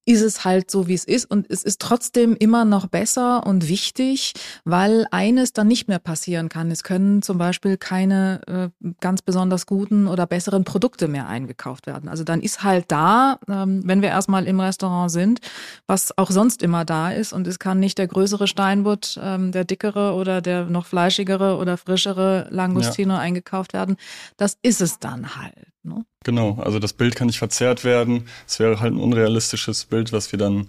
ist 0.10 0.22
es 0.22 0.44
halt 0.44 0.72
so, 0.72 0.88
wie 0.88 0.96
es 0.96 1.06
ist. 1.06 1.30
Und 1.30 1.46
es 1.51 1.63
ist 1.63 1.80
trotzdem 1.80 2.36
immer 2.36 2.66
noch 2.66 2.88
besser 2.88 3.46
und 3.46 3.70
wichtig, 3.70 4.34
weil 4.66 5.06
eines 5.12 5.54
dann 5.54 5.68
nicht 5.68 5.88
mehr 5.88 6.00
passieren 6.00 6.50
kann. 6.50 6.72
Es 6.72 6.82
können 6.82 7.22
zum 7.22 7.38
Beispiel 7.38 7.78
keine 7.78 8.42
äh, 8.48 8.89
ganz 9.01 9.22
besonders 9.22 9.68
guten 9.68 10.08
oder 10.08 10.25
besseren 10.25 10.63
Produkte 10.63 11.08
mehr 11.08 11.28
eingekauft 11.28 11.86
werden. 11.86 12.10
Also 12.10 12.24
dann 12.24 12.42
ist 12.42 12.63
halt 12.63 12.86
da, 12.88 13.38
ähm, 13.48 13.84
wenn 13.86 14.01
wir 14.01 14.10
erstmal 14.10 14.48
im 14.48 14.60
Restaurant 14.60 15.12
sind, 15.12 15.42
was 15.86 16.18
auch 16.18 16.32
sonst 16.32 16.63
immer 16.63 16.86
da 16.86 17.12
ist. 17.12 17.32
Und 17.32 17.46
es 17.46 17.60
kann 17.60 17.80
nicht 17.80 18.00
der 18.00 18.08
größere 18.08 18.48
Steinbutt, 18.48 19.20
ähm, 19.22 19.51
der 19.51 19.63
dickere 19.63 20.16
oder 20.16 20.42
der 20.42 20.66
noch 20.66 20.88
fleischigere 20.88 21.58
oder 21.58 21.78
frischere 21.78 22.48
Langustino 22.50 23.13
ja. 23.13 23.20
eingekauft 23.20 23.74
werden. 23.74 23.96
Das 24.38 24.58
ist 24.63 24.82
es 24.82 24.98
dann 24.98 25.36
halt. 25.36 25.70
Ne? 25.84 26.06
Genau, 26.24 26.56
also 26.60 26.80
das 26.80 26.94
Bild 26.94 27.16
kann 27.16 27.28
nicht 27.28 27.39
verzerrt 27.39 27.84
werden. 27.84 28.28
Es 28.48 28.60
wäre 28.60 28.80
halt 28.80 28.94
ein 28.94 29.00
unrealistisches 29.00 29.86
Bild, 29.86 29.99
was 30.12 30.32
wir 30.32 30.39
dann 30.39 30.68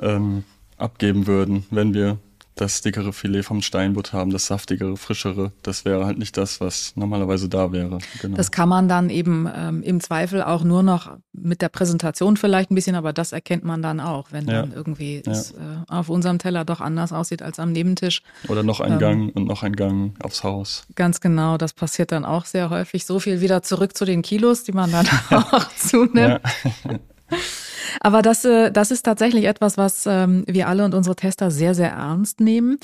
ähm, 0.00 0.44
abgeben 0.76 1.26
würden, 1.26 1.66
wenn 1.70 1.94
wir 1.94 2.18
das 2.54 2.82
dickere 2.82 3.12
Filet 3.12 3.42
vom 3.42 3.62
Steinbutt 3.62 4.12
haben, 4.12 4.30
das 4.30 4.46
saftigere, 4.46 4.96
frischere. 4.96 5.52
Das 5.62 5.84
wäre 5.84 6.06
halt 6.06 6.18
nicht 6.18 6.36
das, 6.36 6.60
was 6.60 6.94
normalerweise 6.94 7.48
da 7.48 7.72
wäre. 7.72 7.98
Genau. 8.22 8.36
Das 8.36 8.52
kann 8.52 8.68
man 8.68 8.88
dann 8.88 9.10
eben 9.10 9.48
ähm, 9.52 9.82
im 9.82 10.00
Zweifel 10.00 10.42
auch 10.42 10.62
nur 10.62 10.82
noch 10.82 11.16
mit 11.32 11.62
der 11.62 11.68
Präsentation 11.68 12.36
vielleicht 12.36 12.70
ein 12.70 12.76
bisschen, 12.76 12.94
aber 12.94 13.12
das 13.12 13.32
erkennt 13.32 13.64
man 13.64 13.82
dann 13.82 13.98
auch, 13.98 14.30
wenn 14.30 14.46
ja. 14.46 14.60
dann 14.60 14.72
irgendwie 14.72 15.22
ja. 15.26 15.32
es 15.32 15.50
äh, 15.50 15.54
auf 15.88 16.08
unserem 16.08 16.38
Teller 16.38 16.64
doch 16.64 16.80
anders 16.80 17.12
aussieht 17.12 17.42
als 17.42 17.58
am 17.58 17.72
Nebentisch. 17.72 18.22
Oder 18.46 18.62
noch 18.62 18.80
ein 18.80 18.92
ähm, 18.92 18.98
Gang 19.00 19.36
und 19.36 19.46
noch 19.46 19.64
ein 19.64 19.74
Gang 19.74 20.14
aufs 20.22 20.44
Haus. 20.44 20.86
Ganz 20.94 21.20
genau, 21.20 21.58
das 21.58 21.72
passiert 21.72 22.12
dann 22.12 22.24
auch 22.24 22.44
sehr 22.44 22.70
häufig. 22.70 23.04
So 23.04 23.18
viel 23.18 23.40
wieder 23.40 23.62
zurück 23.62 23.96
zu 23.96 24.04
den 24.04 24.22
Kilos, 24.22 24.62
die 24.62 24.72
man 24.72 24.92
dann 24.92 25.08
auch 25.30 25.68
zunimmt. 25.76 26.40
Aber 28.00 28.22
das, 28.22 28.44
äh, 28.44 28.70
das 28.70 28.90
ist 28.90 29.02
tatsächlich 29.02 29.44
etwas, 29.44 29.76
was 29.76 30.06
ähm, 30.06 30.44
wir 30.46 30.68
alle 30.68 30.84
und 30.84 30.94
unsere 30.94 31.16
Tester 31.16 31.50
sehr, 31.50 31.74
sehr 31.74 31.90
ernst 31.90 32.40
nehmen. 32.40 32.78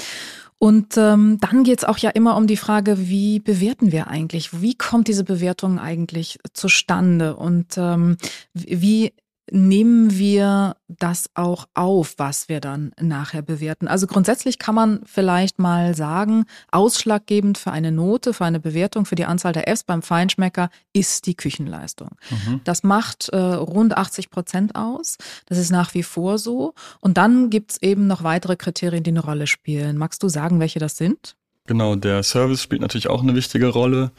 Und 0.59 0.99
ähm, 0.99 1.39
dann 1.41 1.65
geht's 1.65 1.85
auch 1.85 1.97
ja 1.97 2.11
immer 2.11 2.37
um 2.37 2.47
die 2.47 2.59
Frage, 2.59 3.09
wie 3.09 3.41
bewerten 3.41 3.93
wir 3.93 4.09
eigentlich? 4.09 4.61
Wie 4.61 4.75
kommt 4.75 5.09
diese 5.09 5.25
Bewertung 5.25 5.79
eigentlich 5.79 6.39
zustande? 6.53 7.35
Und 7.35 7.79
ähm, 7.79 8.19
wie 8.53 9.15
nehmen 9.51 10.17
wir 10.17 10.77
das 10.89 11.27
auch 11.35 11.67
auf, 11.75 12.15
was 12.17 12.49
wir 12.49 12.61
dann 12.61 12.93
nachher 13.01 13.43
bewerten. 13.43 13.89
Also 13.89 14.07
grundsätzlich 14.07 14.59
kann 14.59 14.75
man 14.75 15.01
vielleicht 15.05 15.59
mal 15.59 15.95
sagen, 15.95 16.45
ausschlaggebend 16.71 17.59
für 17.59 17.71
eine 17.71 17.93
Note, 17.93 18.35
für 18.35 18.45
eine 18.45 18.61
Bewertung, 18.61 19.07
für 19.07 19.15
die 19.15 19.25
Anzahl 19.25 19.53
der 19.53 19.69
Fs 19.75 19.85
beim 19.85 20.03
Feinschmecker 20.03 20.71
ist 20.93 21.27
die 21.27 21.35
Küchenleistung. 21.35 22.11
Mhm. 22.31 22.61
Das 22.65 22.83
macht 22.83 23.29
äh, 23.31 23.37
rund 23.37 23.97
80 23.97 24.31
Prozent 24.31 24.75
aus. 24.75 25.17
Das 25.47 25.59
ist 25.59 25.71
nach 25.71 25.95
wie 25.95 26.03
vor 26.03 26.39
so. 26.39 26.75
Und 27.01 27.17
dann 27.17 27.51
gibt's 27.51 27.79
eben 27.83 28.07
noch 28.07 28.23
weitere 28.23 28.57
Kriterien, 28.57 29.03
die 29.03 29.11
eine 29.11 29.21
Rolle 29.21 29.47
spielen. 29.47 29.97
Magst 29.97 30.23
du 30.23 30.29
sagen, 30.29 30.61
welche 30.61 30.79
das 30.79 30.97
sind? 30.97 31.37
Genau, 31.67 31.95
der 31.95 32.23
Service 32.23 32.63
spielt 32.63 32.81
natürlich 32.81 33.09
auch 33.09 33.23
eine 33.23 33.35
wichtige 33.35 33.69
Rolle. 33.69 34.11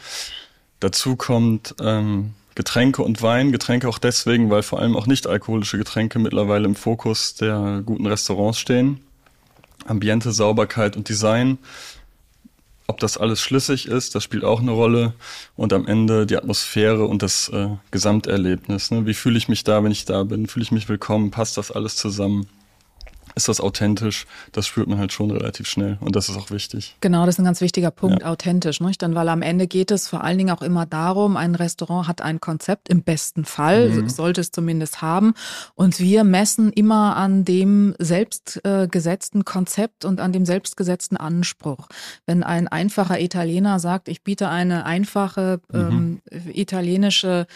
Dazu 0.79 1.15
kommt 1.15 1.75
ähm, 1.81 2.33
Getränke 2.55 3.01
und 3.03 3.21
Wein. 3.21 3.51
Getränke 3.51 3.87
auch 3.87 3.99
deswegen, 3.99 4.49
weil 4.49 4.63
vor 4.63 4.79
allem 4.79 4.95
auch 4.95 5.07
nicht 5.07 5.27
alkoholische 5.27 5.77
Getränke 5.77 6.19
mittlerweile 6.19 6.65
im 6.65 6.75
Fokus 6.75 7.35
der 7.35 7.81
guten 7.85 8.05
Restaurants 8.05 8.59
stehen. 8.59 8.99
Ambiente, 9.85 10.31
Sauberkeit 10.31 10.95
und 10.95 11.09
Design. 11.09 11.57
Ob 12.87 12.99
das 12.99 13.17
alles 13.17 13.41
schlüssig 13.41 13.87
ist, 13.87 14.15
das 14.15 14.23
spielt 14.23 14.43
auch 14.43 14.59
eine 14.59 14.71
Rolle. 14.71 15.13
Und 15.55 15.71
am 15.71 15.87
Ende 15.87 16.25
die 16.25 16.35
Atmosphäre 16.35 17.05
und 17.05 17.21
das 17.21 17.47
äh, 17.49 17.69
Gesamterlebnis. 17.89 18.91
Ne? 18.91 19.05
Wie 19.05 19.13
fühle 19.13 19.37
ich 19.37 19.47
mich 19.47 19.63
da, 19.63 19.83
wenn 19.83 19.91
ich 19.91 20.05
da 20.05 20.23
bin? 20.23 20.47
Fühle 20.47 20.63
ich 20.63 20.71
mich 20.71 20.89
willkommen? 20.89 21.31
Passt 21.31 21.57
das 21.57 21.71
alles 21.71 21.95
zusammen? 21.95 22.47
Ist 23.35 23.47
das 23.47 23.61
authentisch? 23.61 24.25
Das 24.51 24.67
spürt 24.67 24.87
man 24.87 24.99
halt 24.99 25.11
schon 25.13 25.31
relativ 25.31 25.67
schnell 25.67 25.97
und 26.01 26.15
das 26.15 26.29
ist 26.29 26.37
auch 26.37 26.51
wichtig. 26.51 26.95
Genau, 27.01 27.25
das 27.25 27.35
ist 27.35 27.39
ein 27.39 27.45
ganz 27.45 27.61
wichtiger 27.61 27.91
Punkt, 27.91 28.21
ja. 28.21 28.27
authentisch. 28.27 28.81
Nicht? 28.81 29.01
Dann, 29.01 29.15
weil 29.15 29.29
am 29.29 29.41
Ende 29.41 29.67
geht 29.67 29.91
es 29.91 30.07
vor 30.07 30.23
allen 30.23 30.37
Dingen 30.37 30.51
auch 30.51 30.61
immer 30.61 30.85
darum, 30.85 31.37
ein 31.37 31.55
Restaurant 31.55 32.07
hat 32.07 32.21
ein 32.21 32.39
Konzept, 32.39 32.89
im 32.89 33.03
besten 33.03 33.45
Fall, 33.45 33.89
mhm. 33.89 34.09
sollte 34.09 34.41
es 34.41 34.51
zumindest 34.51 35.01
haben. 35.01 35.33
Und 35.75 35.99
wir 35.99 36.23
messen 36.23 36.71
immer 36.71 37.15
an 37.15 37.45
dem 37.45 37.95
selbst 37.99 38.63
äh, 38.65 38.87
Konzept 39.45 40.05
und 40.05 40.19
an 40.19 40.33
dem 40.33 40.45
selbstgesetzten 40.45 41.17
Anspruch. 41.17 41.87
Wenn 42.25 42.43
ein 42.43 42.67
einfacher 42.67 43.19
Italiener 43.19 43.79
sagt, 43.79 44.07
ich 44.07 44.23
biete 44.23 44.49
eine 44.49 44.85
einfache 44.85 45.61
mhm. 45.71 45.79
ähm, 45.79 46.21
italienische 46.53 47.47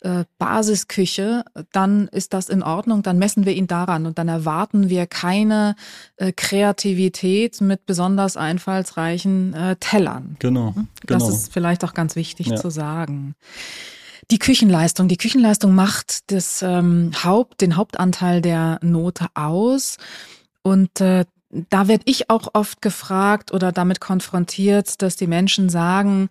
äh, 0.00 0.24
Basisküche, 0.38 1.44
dann 1.72 2.08
ist 2.08 2.32
das 2.32 2.48
in 2.48 2.62
Ordnung, 2.62 3.02
dann 3.02 3.18
messen 3.18 3.44
wir 3.44 3.52
ihn 3.52 3.66
daran 3.66 4.06
und 4.06 4.18
dann 4.18 4.28
erwarten 4.28 4.88
wir 4.88 5.06
keine 5.06 5.76
äh, 6.16 6.32
Kreativität 6.32 7.60
mit 7.60 7.86
besonders 7.86 8.36
einfallsreichen 8.36 9.54
äh, 9.54 9.76
Tellern. 9.76 10.36
Genau, 10.38 10.74
hm? 10.74 10.88
Das 11.06 11.24
genau. 11.24 11.34
ist 11.34 11.52
vielleicht 11.52 11.84
auch 11.84 11.94
ganz 11.94 12.16
wichtig 12.16 12.48
ja. 12.48 12.56
zu 12.56 12.70
sagen. 12.70 13.34
Die 14.30 14.38
Küchenleistung. 14.38 15.08
Die 15.08 15.16
Küchenleistung 15.16 15.74
macht 15.74 16.30
das, 16.30 16.62
ähm, 16.62 17.10
Haupt, 17.24 17.60
den 17.60 17.76
Hauptanteil 17.76 18.40
der 18.40 18.78
Note 18.82 19.26
aus. 19.34 19.96
Und 20.62 21.00
äh, 21.00 21.24
da 21.50 21.88
werde 21.88 22.04
ich 22.06 22.30
auch 22.30 22.48
oft 22.54 22.80
gefragt 22.80 23.52
oder 23.52 23.72
damit 23.72 24.00
konfrontiert, 24.00 25.02
dass 25.02 25.16
die 25.16 25.26
Menschen 25.26 25.68
sagen, 25.68 26.28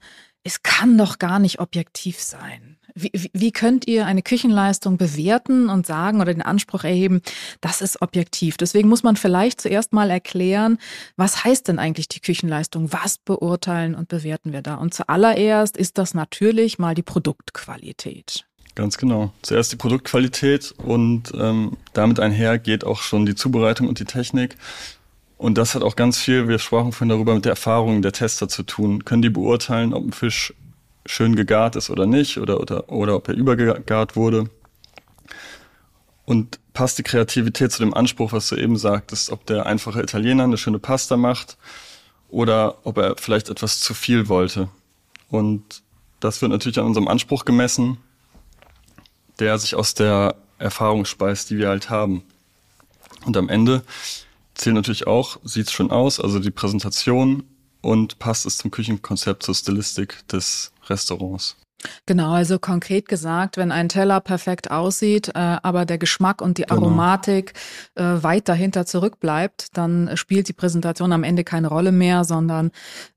es 0.50 0.63
kann 0.63 0.98
doch 0.98 1.20
gar 1.20 1.38
nicht 1.38 1.60
objektiv 1.60 2.20
sein. 2.20 2.77
Wie, 2.96 3.12
wie 3.34 3.51
könnt 3.51 3.88
ihr 3.88 4.08
eine 4.08 4.24
Küchenleistung 4.24 4.98
bewerten 4.98 5.70
und 5.70 5.86
sagen 5.86 6.22
oder 6.22 6.34
den 6.34 6.41
Anspruch 6.41 6.84
erheben, 6.84 7.22
das 7.62 7.82
ist 7.82 8.01
objektiv? 8.01 8.58
Deswegen 8.58 8.89
muss 8.89 9.03
man 9.03 9.15
vielleicht 9.15 9.62
zuerst 9.62 9.94
mal 9.94 10.10
erklären, 10.10 10.79
was 11.18 11.44
heißt 11.44 11.68
denn 11.68 11.77
eigentlich 11.77 12.08
die 12.08 12.20
Küchenleistung? 12.20 12.91
Was 12.91 13.20
beurteilen 13.20 13.94
und 13.94 14.08
bewerten 14.08 14.51
wir 14.51 14.63
da? 14.63 14.75
Und 14.75 14.91
zuallererst 14.91 15.77
ist 15.77 16.00
das 16.00 16.15
natürlich 16.15 16.79
mal 16.79 16.96
die 16.96 17.03
Produktqualität. 17.03 18.48
Ganz 18.74 18.98
genau. 18.98 19.32
Zuerst 19.44 19.72
die 19.72 19.75
Produktqualität 19.75 20.74
und 20.77 21.32
ähm, 21.36 21.77
damit 21.94 22.20
einher 22.20 22.58
geht 22.58 22.84
auch 22.84 23.01
schon 23.01 23.27
die 23.27 23.36
Zubereitung 23.36 23.88
und 23.88 24.00
die 24.00 24.06
Technik. 24.06 24.56
Und 25.39 25.58
das 25.58 25.74
hat 25.74 25.84
auch 25.84 25.96
ganz 25.96 26.17
viel, 26.17 26.50
wir 26.50 26.60
sprachen 26.60 26.91
vorhin 26.91 27.08
darüber, 27.08 27.34
mit 27.34 27.46
der 27.46 27.53
Erfahrung 27.53 28.01
der 28.01 28.12
Tester 28.12 28.50
zu 28.50 28.62
tun. 28.63 29.05
Können 29.05 29.22
die 29.22 29.29
beurteilen, 29.29 29.93
ob 29.93 30.03
ein 30.03 30.12
Fisch 30.12 30.53
schön 31.05 31.38
gegart 31.38 31.77
ist 31.77 31.89
oder 31.89 32.05
nicht 32.05 32.39
oder, 32.39 32.60
oder, 32.60 32.89
oder 32.89 33.15
ob 33.15 33.29
er 33.29 33.36
übergegart 33.36 34.17
wurde. 34.17 34.50
Und 36.25 36.60
passt 36.74 36.98
die 36.98 37.03
Kreativität 37.03 37.72
zu 37.72 37.81
dem 37.81 37.93
Anspruch, 37.93 38.34
was 38.34 38.50
du 38.50 38.58
eben 38.58 38.75
sagtest, 38.75 39.29
ob 39.29 39.46
der 39.46 39.65
einfache 39.65 40.01
Italiener 40.01 40.43
eine 40.43 40.58
schöne 40.58 40.77
Pasta 40.77 41.15
macht 41.15 41.58
oder 42.27 42.86
ob 42.86 42.98
er 42.98 43.15
vielleicht 43.15 43.48
etwas 43.48 43.79
zu 43.79 43.93
viel 43.93 44.27
wollte. 44.27 44.67
Und 45.29 45.84
das 46.19 46.41
wird 46.41 46.51
natürlich 46.51 46.79
an 46.79 46.86
unserem 46.86 47.08
Anspruch 47.08 47.46
gemessen, 47.46 47.98
der 49.39 49.58
sich 49.58 49.74
aus 49.74 49.93
der 49.93 50.36
Erfahrung 50.58 51.05
speist, 51.05 51.50
die 51.50 51.58
wir 51.58 51.69
halt 51.69 51.89
haben. 51.89 52.24
Und 53.25 53.38
am 53.38 53.48
Ende 53.48 53.84
zählt 54.60 54.75
natürlich 54.75 55.08
auch, 55.08 55.39
sieht's 55.44 55.72
schön 55.72 55.89
aus, 55.89 56.20
also 56.20 56.39
die 56.39 56.51
Präsentation 56.51 57.44
und 57.82 58.20
passt 58.20 58.46
es 58.46 58.58
zum 58.58 58.72
Küchenkonzept, 58.72 59.44
zur 59.44 59.56
Stilistik 59.56 60.28
des 60.28 60.74
Restaurants. 60.88 61.56
Genau, 62.06 62.34
also 62.34 62.60
konkret 62.60 63.08
gesagt, 63.08 63.56
wenn 63.56 63.72
ein 63.72 63.88
Teller 63.88 64.20
perfekt 64.20 64.70
aussieht, 64.70 65.30
äh, 65.30 65.58
aber 65.64 65.86
der 65.86 65.98
Geschmack 65.98 66.42
und 66.42 66.58
die 66.58 66.64
genau. 66.64 66.82
Aromatik 66.82 67.54
genau. 67.96 68.18
äh, 68.18 68.24
weit 68.24 68.50
dahinter 68.50 68.86
zurückbleibt, 68.86 69.78
dann 69.78 70.16
spielt 70.18 70.50
die 70.50 70.54
Präsentation 70.54 71.14
am 71.14 71.24
Ende 71.24 71.44
keine 71.44 71.70
Rolle 71.70 71.92
mehr, 71.92 72.26
sondern 72.26 72.72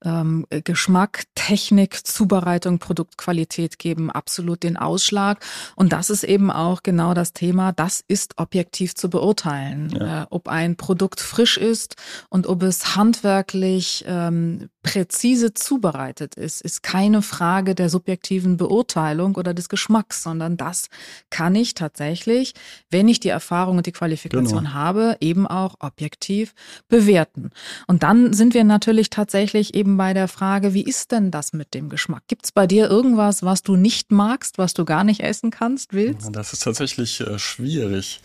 ähm, 0.05 0.47
Geschmack, 0.51 1.25
Technik, 1.35 2.07
Zubereitung, 2.07 2.79
Produktqualität 2.79 3.79
geben 3.79 4.11
absolut 4.11 4.63
den 4.63 4.77
Ausschlag. 4.77 5.45
Und 5.75 5.93
das 5.93 6.11
ist 6.11 6.23
eben 6.23 6.51
auch 6.51 6.83
genau 6.83 7.15
das 7.15 7.33
Thema, 7.33 7.73
das 7.73 8.05
ist 8.07 8.39
objektiv 8.39 8.95
zu 8.95 9.11
beurteilen, 9.11 9.91
ja. 9.91 10.23
äh, 10.23 10.27
ob 10.31 10.49
ein 10.49 10.77
Produkt 10.77 11.21
frisch 11.21 11.57
ist 11.57 11.97
und 12.29 12.47
ob 12.47 12.63
es 12.63 12.95
handwerklich 12.95 14.05
ähm, 14.07 14.69
präzise 14.83 15.55
zubereitet 15.55 16.35
ist, 16.35 16.61
ist 16.61 16.83
keine 16.83 17.23
Frage 17.23 17.75
der 17.75 17.89
subjektiven 17.89 18.57
Beurteilung 18.57 19.37
oder 19.37 19.55
des 19.55 19.69
Geschmacks, 19.69 20.23
sondern 20.23 20.57
das 20.57 20.89
kann 21.31 21.55
ich 21.55 21.75
tatsächlich, 21.75 22.55
wenn 22.91 23.09
ich 23.09 23.21
die 23.21 23.29
Erfahrung 23.29 23.77
und 23.79 23.87
die 23.87 23.93
Qualifikation 23.93 24.65
genau. 24.65 24.75
habe, 24.75 25.17
eben 25.21 25.47
auch 25.47 25.77
objektiv 25.79 26.55
bewerten. 26.89 27.51
Und 27.87 28.03
dann 28.03 28.33
sind 28.33 28.55
wir 28.55 28.65
natürlich 28.65 29.11
tatsächlich 29.11 29.75
eben 29.75 29.97
bei 29.97 30.15
der 30.15 30.27
Frage, 30.27 30.75
wie 30.75 30.85
ist 30.85 31.13
denn 31.13 31.31
das 31.31 31.53
mit 31.53 31.75
dem 31.75 31.89
Geschmack? 31.89 32.25
Gibt 32.27 32.45
es 32.47 32.53
bei 32.53 32.67
dir 32.67 32.91
irgendwas, 32.91 33.43
was 33.45 33.63
du 33.63 33.77
nicht 33.77 34.11
magst, 34.11 34.59
was 34.59 34.75
du 34.75 34.85
gar 34.85 35.05
nicht 35.05 35.21
essen 35.21 35.51
kannst, 35.51 35.93
willst? 35.93 36.31
Das 36.33 36.53
ist 36.53 36.65
tatsächlich 36.65 37.21
äh, 37.21 37.39
schwierig. 37.39 38.21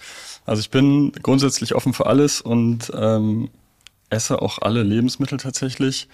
Also 0.45 0.61
ich 0.61 0.71
bin 0.71 1.11
grundsätzlich 1.21 1.75
offen 1.75 1.93
für 1.93 2.07
alles 2.07 2.41
und 2.41 2.91
ähm, 2.95 3.49
esse 4.09 4.41
auch 4.41 4.59
alle 4.59 4.83
Lebensmittel 4.83 5.37
tatsächlich. 5.37 6.07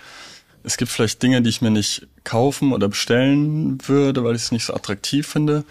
Es 0.64 0.78
gibt 0.78 0.92
vielleicht 0.92 1.22
Dinge, 1.22 1.42
die 1.42 1.50
ich 1.50 1.62
mir 1.62 1.72
nicht 1.72 2.08
kaufen 2.24 2.72
oder 2.72 2.88
bestellen 2.88 3.78
würde, 3.88 4.24
weil 4.24 4.36
ich 4.36 4.44
es 4.44 4.52
nicht 4.52 4.66
so 4.66 4.74
attraktiv 4.74 5.28
finde. 5.28 5.66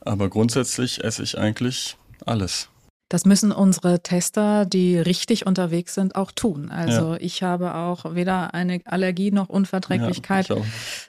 Aber 0.00 0.28
grundsätzlich 0.28 1.04
esse 1.04 1.22
ich 1.22 1.38
eigentlich 1.38 1.96
alles. 2.26 2.68
Das 3.10 3.24
müssen 3.24 3.52
unsere 3.52 4.02
Tester, 4.02 4.66
die 4.66 4.98
richtig 4.98 5.46
unterwegs 5.46 5.94
sind, 5.94 6.14
auch 6.14 6.30
tun. 6.30 6.70
Also 6.70 7.12
ja. 7.12 7.20
ich 7.20 7.42
habe 7.42 7.74
auch 7.74 8.14
weder 8.14 8.52
eine 8.52 8.80
Allergie 8.84 9.30
noch 9.30 9.48
Unverträglichkeit, 9.48 10.50
ja, 10.50 10.56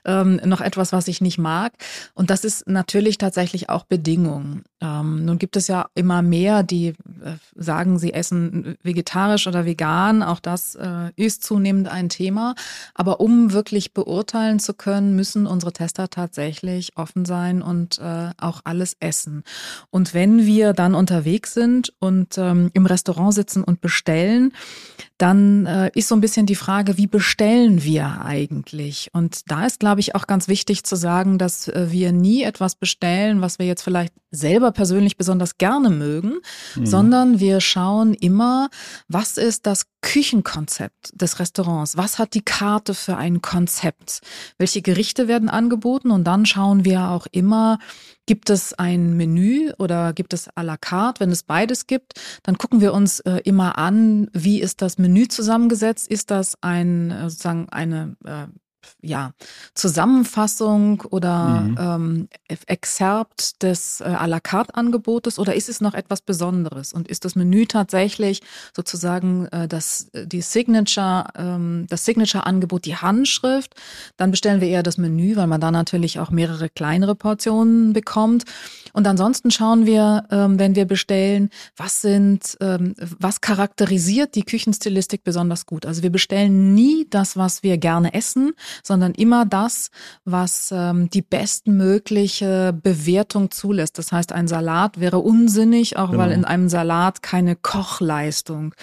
ähm, 0.06 0.40
noch 0.46 0.62
etwas, 0.62 0.94
was 0.94 1.10
ich 1.10 1.20
nicht 1.20 1.38
mag. 1.38 1.74
Und 2.14 2.30
das 2.30 2.46
ist 2.46 2.68
natürlich 2.68 3.18
tatsächlich 3.18 3.70
auch 3.70 3.84
Bedingung. 3.84 4.64
Ähm, 4.82 5.26
nun 5.26 5.38
gibt 5.40 5.58
es 5.58 5.68
ja 5.68 5.90
immer 5.96 6.22
mehr, 6.22 6.64
die 6.64 6.88
äh, 6.88 6.94
sagen, 7.56 8.00
sie 8.00 8.14
essen 8.14 8.78
vegetarisch 8.82 9.48
oder 9.48 9.66
vegan. 9.66 10.24
Auch 10.24 10.40
das 10.40 10.76
äh, 10.76 11.12
ist 11.16 11.44
zunehmend 11.44 11.90
ein 11.90 12.10
Thema. 12.10 12.56
Aber 12.94 13.20
um 13.20 13.52
wirklich 13.52 13.94
beurteilen 13.94 14.60
zu 14.60 14.74
können, 14.74 15.16
müssen 15.16 15.48
unsere 15.48 15.74
Tester 15.74 16.10
tatsächlich 16.10 16.96
offen 16.96 17.26
sein 17.26 17.62
und 17.62 18.00
äh, 18.00 18.30
auch 18.38 18.62
alles 18.64 18.96
essen. 19.00 19.44
Und 19.90 20.14
wenn 20.14 20.46
wir 20.46 20.74
dann 20.74 20.96
unterwegs 20.96 21.54
sind 21.54 21.94
und 22.00 22.38
ähm, 22.38 22.72
im 22.74 22.86
Restaurant 22.86 23.34
sitzen 23.34 23.64
und 23.64 23.82
bestellen, 23.82 24.54
dann 25.20 25.66
äh, 25.66 25.92
ist 25.96 26.08
so 26.08 26.16
ein 26.16 26.22
bisschen 26.22 26.46
die 26.46 26.56
Frage, 26.56 26.98
wie 26.98 27.08
bestellen 27.08 27.84
wir 27.84 28.22
eigentlich? 28.24 29.10
Und 29.12 29.52
da 29.52 29.66
ist, 29.66 29.82
glaube 29.82 30.00
ich, 30.00 30.16
auch 30.16 30.28
ganz 30.28 30.48
wichtig 30.48 30.86
zu 30.86 30.96
sagen, 30.96 31.38
dass 31.38 31.68
äh, 31.68 31.88
wir 31.92 32.14
nie 32.14 32.44
etwas 32.44 32.76
bestellen, 32.76 33.42
was 33.42 33.60
wir 33.60 33.66
jetzt 33.66 33.82
vielleicht 33.82 34.14
selber 34.32 34.69
persönlich 34.72 35.18
besonders 35.18 35.58
gerne 35.58 35.90
mögen, 35.90 36.40
mhm. 36.76 36.86
sondern 36.86 37.40
wir 37.40 37.62
schauen 37.62 38.14
immer, 38.14 38.70
was 39.08 39.38
ist 39.38 39.66
das 39.66 39.86
Küchenkonzept 40.02 41.12
des 41.14 41.40
Restaurants? 41.40 41.98
Was 41.98 42.20
hat 42.20 42.34
die 42.34 42.42
Karte 42.42 42.94
für 42.94 43.18
ein 43.18 43.42
Konzept? 43.42 44.22
Welche 44.58 44.82
Gerichte 44.82 45.28
werden 45.28 45.50
angeboten? 45.50 46.12
Und 46.12 46.24
dann 46.26 46.46
schauen 46.46 46.86
wir 46.86 47.10
auch 47.10 47.28
immer, 47.32 47.80
Gibt 48.30 48.52
es 48.52 48.76
ein 48.76 49.18
Menü 49.18 49.72
oder 49.80 50.14
gibt 50.14 50.36
es 50.36 50.52
à 50.52 50.62
la 50.62 50.78
carte? 50.78 51.20
Wenn 51.20 51.32
es 51.32 51.42
beides 51.42 51.88
gibt, 51.88 52.14
dann 52.44 52.60
gucken 52.60 52.80
wir 52.80 52.94
uns 52.94 53.22
äh, 53.22 53.42
immer 53.44 53.80
an, 53.80 54.30
wie 54.34 54.62
ist 54.62 54.84
das 54.84 55.00
Menü 55.00 55.28
zusammengesetzt? 55.28 56.08
Ist 56.08 56.30
das 56.30 56.56
ein 56.62 57.10
äh, 57.10 57.32
sozusagen 57.32 57.70
eine 57.70 58.18
äh, 58.24 58.46
ja, 59.02 59.34
Zusammenfassung 59.74 61.02
oder 61.10 61.62
mhm. 61.62 61.78
ähm, 61.80 62.30
Exerpt 62.68 63.62
des 63.64 64.02
äh, 64.02 64.06
à 64.06 64.28
la 64.28 64.40
carte 64.40 64.76
Angebotes 64.76 65.40
oder 65.40 65.56
ist 65.56 65.70
es 65.70 65.82
noch 65.82 65.94
etwas 65.94 66.22
Besonderes? 66.22 66.94
Und 66.94 67.08
ist 67.08 67.26
das 67.26 67.36
Menü 67.36 67.66
tatsächlich 67.66 68.42
sozusagen 68.76 69.48
äh, 69.48 69.68
das, 69.68 70.10
die 70.14 70.42
Signature, 70.42 71.26
ähm, 71.36 71.86
das 71.90 72.06
Signature-Angebot, 72.06 72.86
die 72.86 72.96
Handschrift? 72.96 73.76
Dann 74.18 74.32
bestellen 74.32 74.62
wir 74.62 74.68
eher 74.68 74.84
das 74.84 74.98
Menü, 74.98 75.36
weil 75.36 75.48
man 75.48 75.62
da 75.62 75.72
natürlich 75.72 76.20
auch 76.20 76.32
mehrere 76.32 76.70
kleinere 76.70 77.16
Portionen 77.16 77.94
bekommt. 77.94 78.46
Und 78.94 79.08
ansonsten 79.08 79.52
schauen 79.52 79.86
wir, 79.86 80.26
ähm, 80.32 80.60
wenn 80.60 80.76
wir 80.76 80.86
bestellen, 80.86 81.50
was 81.78 82.02
sind, 82.02 82.58
ähm, 82.62 82.96
was 83.20 83.42
charakterisiert 83.42 84.36
die 84.36 84.44
Küchenstilistik 84.44 85.24
besonders 85.24 85.66
gut. 85.66 85.86
Also 85.86 86.04
wir 86.04 86.12
bestellen 86.12 86.74
nie 86.74 87.08
das, 87.10 87.38
was 87.38 87.64
wir 87.64 87.78
gerne 87.78 88.14
essen, 88.14 88.54
sondern 88.84 89.14
immer 89.14 89.46
das, 89.46 89.92
was 90.26 90.72
ähm, 90.72 91.10
die 91.10 91.22
bestmögliche 91.22 92.74
Bewertung 92.74 93.52
zulässt. 93.52 93.98
Das 93.98 94.12
heißt, 94.12 94.32
ein 94.32 94.48
Salat 94.48 95.00
wäre 95.00 95.20
unsinnig, 95.20 95.98
auch 95.98 96.12
genau. 96.12 96.24
weil 96.24 96.32
in 96.32 96.46
einem 96.46 96.70
Salat 96.70 97.22
keine 97.22 97.56
Kochleistung 97.56 98.74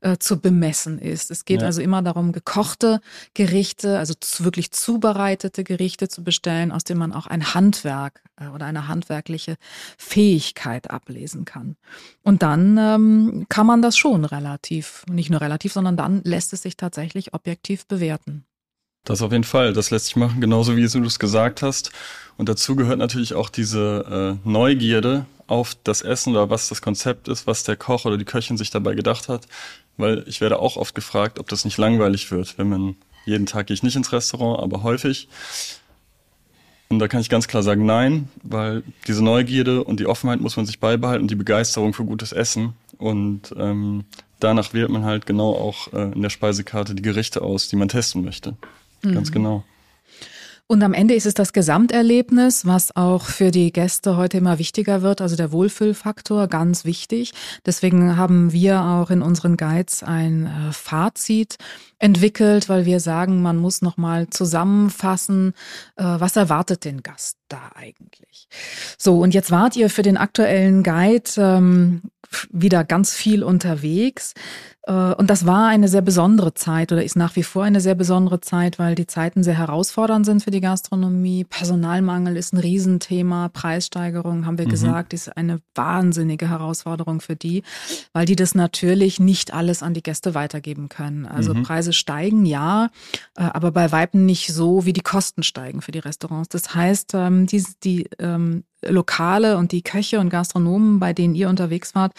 äh, 0.00 0.18
zu 0.18 0.40
bemessen 0.40 0.98
ist. 0.98 1.30
Es 1.30 1.44
geht 1.44 1.62
ja. 1.62 1.66
also 1.66 1.80
immer 1.80 2.02
darum, 2.02 2.32
gekochte 2.32 3.00
Gerichte, 3.34 3.98
also 3.98 4.14
wirklich 4.38 4.70
zubereitete 4.70 5.64
Gerichte 5.64 6.08
zu 6.08 6.22
bestellen, 6.22 6.72
aus 6.72 6.84
denen 6.84 6.98
man 6.98 7.12
auch 7.12 7.26
ein 7.26 7.54
Handwerk 7.54 8.22
äh, 8.36 8.48
oder 8.48 8.66
eine 8.66 8.88
handwerkliche 8.88 9.56
Fähigkeit 9.96 10.90
ablesen 10.90 11.44
kann. 11.44 11.76
Und 12.22 12.42
dann 12.42 12.76
ähm, 12.78 13.46
kann 13.48 13.66
man 13.66 13.82
das 13.82 13.96
schon 13.96 14.24
relativ, 14.24 15.04
nicht 15.10 15.30
nur 15.30 15.40
relativ, 15.40 15.72
sondern 15.72 15.96
dann 15.96 16.22
lässt 16.24 16.52
es 16.52 16.62
sich 16.62 16.76
tatsächlich 16.76 17.34
objektiv 17.34 17.86
bewerten. 17.86 18.44
Das 19.04 19.20
auf 19.20 19.32
jeden 19.32 19.44
Fall, 19.44 19.74
das 19.74 19.90
lässt 19.90 20.06
sich 20.06 20.16
machen, 20.16 20.40
genauso 20.40 20.76
wie 20.76 20.86
du 20.86 21.04
es 21.04 21.18
gesagt 21.18 21.62
hast. 21.62 21.92
Und 22.36 22.48
dazu 22.48 22.74
gehört 22.74 22.98
natürlich 22.98 23.34
auch 23.34 23.50
diese 23.50 24.38
äh, 24.44 24.48
Neugierde 24.48 25.26
auf 25.46 25.76
das 25.84 26.00
Essen 26.00 26.32
oder 26.32 26.48
was 26.50 26.68
das 26.68 26.80
Konzept 26.80 27.28
ist, 27.28 27.46
was 27.46 27.64
der 27.64 27.76
Koch 27.76 28.06
oder 28.06 28.16
die 28.16 28.24
Köchin 28.24 28.56
sich 28.56 28.70
dabei 28.70 28.94
gedacht 28.94 29.28
hat. 29.28 29.46
Weil 29.96 30.24
ich 30.26 30.40
werde 30.40 30.58
auch 30.58 30.76
oft 30.76 30.94
gefragt, 30.94 31.38
ob 31.38 31.48
das 31.48 31.64
nicht 31.64 31.76
langweilig 31.76 32.30
wird, 32.30 32.58
wenn 32.58 32.68
man 32.68 32.96
jeden 33.26 33.46
Tag 33.46 33.66
gehe 33.68 33.74
ich 33.74 33.82
nicht 33.82 33.96
ins 33.96 34.12
Restaurant, 34.12 34.62
aber 34.62 34.82
häufig. 34.82 35.28
Und 36.88 36.98
da 36.98 37.08
kann 37.08 37.20
ich 37.20 37.28
ganz 37.28 37.48
klar 37.48 37.62
sagen, 37.62 37.86
nein, 37.86 38.28
weil 38.42 38.82
diese 39.06 39.22
Neugierde 39.22 39.84
und 39.84 40.00
die 40.00 40.06
Offenheit 40.06 40.40
muss 40.40 40.56
man 40.56 40.66
sich 40.66 40.80
beibehalten 40.80 41.28
die 41.28 41.34
Begeisterung 41.34 41.94
für 41.94 42.04
gutes 42.04 42.32
Essen. 42.32 42.74
Und 42.98 43.54
ähm, 43.56 44.04
danach 44.40 44.72
wählt 44.72 44.90
man 44.90 45.04
halt 45.04 45.26
genau 45.26 45.54
auch 45.54 45.92
äh, 45.92 46.12
in 46.12 46.22
der 46.22 46.30
Speisekarte 46.30 46.94
die 46.94 47.02
Gerichte 47.02 47.42
aus, 47.42 47.68
die 47.68 47.76
man 47.76 47.88
testen 47.88 48.24
möchte. 48.24 48.56
Ganz 49.12 49.30
mhm. 49.30 49.34
genau. 49.34 49.64
Und 50.66 50.82
am 50.82 50.94
Ende 50.94 51.14
ist 51.14 51.26
es 51.26 51.34
das 51.34 51.52
Gesamterlebnis, 51.52 52.64
was 52.64 52.96
auch 52.96 53.26
für 53.26 53.50
die 53.50 53.70
Gäste 53.70 54.16
heute 54.16 54.38
immer 54.38 54.58
wichtiger 54.58 55.02
wird, 55.02 55.20
also 55.20 55.36
der 55.36 55.52
Wohlfühlfaktor, 55.52 56.48
ganz 56.48 56.86
wichtig. 56.86 57.34
Deswegen 57.66 58.16
haben 58.16 58.50
wir 58.50 58.80
auch 58.80 59.10
in 59.10 59.20
unseren 59.20 59.58
Guides 59.58 60.02
ein 60.02 60.46
äh, 60.46 60.72
Fazit 60.72 61.56
entwickelt, 62.04 62.68
weil 62.68 62.84
wir 62.84 63.00
sagen, 63.00 63.40
man 63.40 63.56
muss 63.56 63.80
nochmal 63.80 64.28
zusammenfassen, 64.28 65.54
äh, 65.96 66.04
was 66.04 66.36
erwartet 66.36 66.84
den 66.84 67.02
Gast 67.02 67.38
da 67.48 67.72
eigentlich. 67.74 68.46
So, 68.98 69.20
und 69.20 69.32
jetzt 69.32 69.50
wart 69.50 69.74
ihr 69.74 69.88
für 69.88 70.02
den 70.02 70.18
aktuellen 70.18 70.82
Guide 70.82 71.30
ähm, 71.38 72.02
wieder 72.50 72.84
ganz 72.84 73.14
viel 73.14 73.42
unterwegs. 73.42 74.34
Äh, 74.86 75.14
und 75.14 75.30
das 75.30 75.46
war 75.46 75.68
eine 75.68 75.88
sehr 75.88 76.02
besondere 76.02 76.54
Zeit 76.54 76.92
oder 76.92 77.02
ist 77.02 77.16
nach 77.16 77.36
wie 77.36 77.42
vor 77.42 77.64
eine 77.64 77.80
sehr 77.80 77.94
besondere 77.94 78.40
Zeit, 78.40 78.78
weil 78.78 78.94
die 78.94 79.06
Zeiten 79.06 79.42
sehr 79.42 79.56
herausfordernd 79.56 80.26
sind 80.26 80.42
für 80.42 80.50
die 80.50 80.60
Gastronomie. 80.60 81.44
Personalmangel 81.44 82.36
ist 82.36 82.52
ein 82.52 82.58
Riesenthema. 82.58 83.48
Preissteigerung, 83.48 84.46
haben 84.46 84.58
wir 84.58 84.66
mhm. 84.66 84.70
gesagt, 84.70 85.12
ist 85.14 85.36
eine 85.36 85.60
wahnsinnige 85.74 86.48
Herausforderung 86.48 87.20
für 87.20 87.36
die, 87.36 87.62
weil 88.12 88.26
die 88.26 88.36
das 88.36 88.54
natürlich 88.54 89.20
nicht 89.20 89.54
alles 89.54 89.82
an 89.82 89.94
die 89.94 90.02
Gäste 90.02 90.34
weitergeben 90.34 90.88
können. 90.88 91.26
Also 91.26 91.54
mhm. 91.54 91.62
Preise 91.62 91.92
steigen, 91.94 92.44
ja, 92.44 92.90
äh, 93.36 93.42
aber 93.42 93.70
bei 93.70 93.92
Weitem 93.92 94.26
nicht 94.26 94.52
so, 94.52 94.84
wie 94.84 94.92
die 94.92 95.00
Kosten 95.00 95.42
steigen 95.42 95.80
für 95.80 95.92
die 95.92 96.00
Restaurants. 96.00 96.48
Das 96.50 96.74
heißt, 96.74 97.12
ähm, 97.14 97.46
die, 97.46 97.64
die 97.82 98.08
ähm, 98.18 98.64
Lokale 98.82 99.56
und 99.56 99.72
die 99.72 99.82
Köche 99.82 100.20
und 100.20 100.28
Gastronomen, 100.30 101.00
bei 101.00 101.12
denen 101.12 101.34
ihr 101.34 101.48
unterwegs 101.48 101.94
wart, 101.94 102.12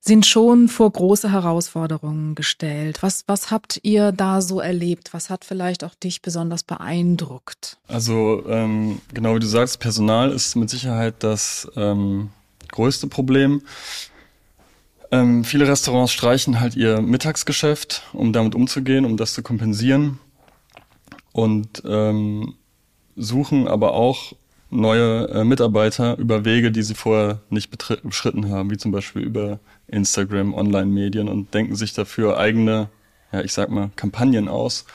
sind 0.00 0.26
schon 0.26 0.68
vor 0.68 0.90
große 0.90 1.30
Herausforderungen 1.30 2.34
gestellt. 2.34 3.02
Was, 3.02 3.24
was 3.26 3.50
habt 3.50 3.78
ihr 3.82 4.10
da 4.10 4.40
so 4.40 4.58
erlebt? 4.58 5.12
Was 5.12 5.30
hat 5.30 5.44
vielleicht 5.44 5.84
auch 5.84 5.94
dich 5.94 6.22
besonders 6.22 6.64
beeindruckt? 6.64 7.78
Also 7.86 8.42
ähm, 8.48 9.00
genau 9.14 9.36
wie 9.36 9.40
du 9.40 9.46
sagst, 9.46 9.78
Personal 9.78 10.32
ist 10.32 10.56
mit 10.56 10.70
Sicherheit 10.70 11.16
das 11.20 11.70
ähm, 11.76 12.30
größte 12.68 13.06
Problem. 13.06 13.62
Ähm, 15.12 15.44
viele 15.44 15.68
Restaurants 15.68 16.10
streichen 16.10 16.58
halt 16.58 16.74
ihr 16.74 17.02
Mittagsgeschäft, 17.02 18.02
um 18.14 18.32
damit 18.32 18.54
umzugehen, 18.54 19.04
um 19.04 19.18
das 19.18 19.34
zu 19.34 19.42
kompensieren 19.42 20.18
und 21.32 21.82
ähm, 21.86 22.54
suchen 23.14 23.68
aber 23.68 23.92
auch 23.92 24.32
neue 24.70 25.28
äh, 25.28 25.44
Mitarbeiter 25.44 26.16
über 26.16 26.46
Wege, 26.46 26.72
die 26.72 26.82
sie 26.82 26.94
vorher 26.94 27.40
nicht 27.50 27.70
beschritten 28.02 28.48
haben, 28.48 28.70
wie 28.70 28.78
zum 28.78 28.90
Beispiel 28.90 29.20
über 29.20 29.60
Instagram, 29.86 30.54
Online-Medien 30.54 31.28
und 31.28 31.52
denken 31.52 31.76
sich 31.76 31.92
dafür 31.92 32.38
eigene, 32.38 32.88
ja, 33.32 33.42
ich 33.42 33.52
sag 33.52 33.68
mal, 33.68 33.90
Kampagnen 33.96 34.48
aus, 34.48 34.86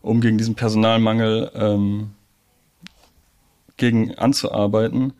um 0.00 0.20
gegen 0.20 0.38
diesen 0.38 0.54
Personalmangel 0.54 1.50
ähm, 1.56 2.10
gegen 3.76 4.14
anzuarbeiten. 4.14 5.12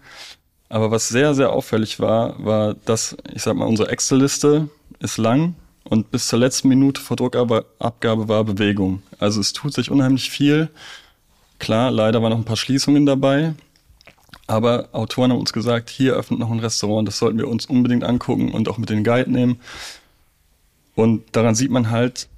Aber 0.68 0.90
was 0.90 1.08
sehr, 1.08 1.34
sehr 1.34 1.52
auffällig 1.52 2.00
war, 2.00 2.44
war, 2.44 2.74
dass, 2.74 3.16
ich 3.32 3.42
sag 3.42 3.54
mal, 3.56 3.66
unsere 3.66 3.90
Excel-Liste 3.90 4.68
ist 4.98 5.18
lang 5.18 5.54
und 5.84 6.10
bis 6.10 6.26
zur 6.26 6.40
letzten 6.40 6.68
Minute 6.68 7.00
vor 7.00 7.16
Druckabgabe 7.16 8.28
war 8.28 8.44
Bewegung. 8.44 9.02
Also 9.18 9.40
es 9.40 9.52
tut 9.52 9.72
sich 9.72 9.90
unheimlich 9.90 10.30
viel. 10.30 10.68
Klar, 11.58 11.90
leider 11.90 12.22
waren 12.22 12.30
noch 12.30 12.38
ein 12.38 12.44
paar 12.44 12.56
Schließungen 12.56 13.06
dabei, 13.06 13.54
aber 14.46 14.88
Autoren 14.92 15.30
haben 15.30 15.40
uns 15.40 15.52
gesagt, 15.52 15.90
hier 15.90 16.14
öffnet 16.14 16.40
noch 16.40 16.50
ein 16.50 16.60
Restaurant, 16.60 17.06
das 17.06 17.18
sollten 17.18 17.38
wir 17.38 17.48
uns 17.48 17.66
unbedingt 17.66 18.04
angucken 18.04 18.52
und 18.52 18.68
auch 18.68 18.78
mit 18.78 18.90
den 18.90 19.04
Guide 19.04 19.30
nehmen. 19.30 19.60
Und 20.94 21.24
daran 21.32 21.54
sieht 21.54 21.70
man 21.70 21.90
halt, 21.90 22.28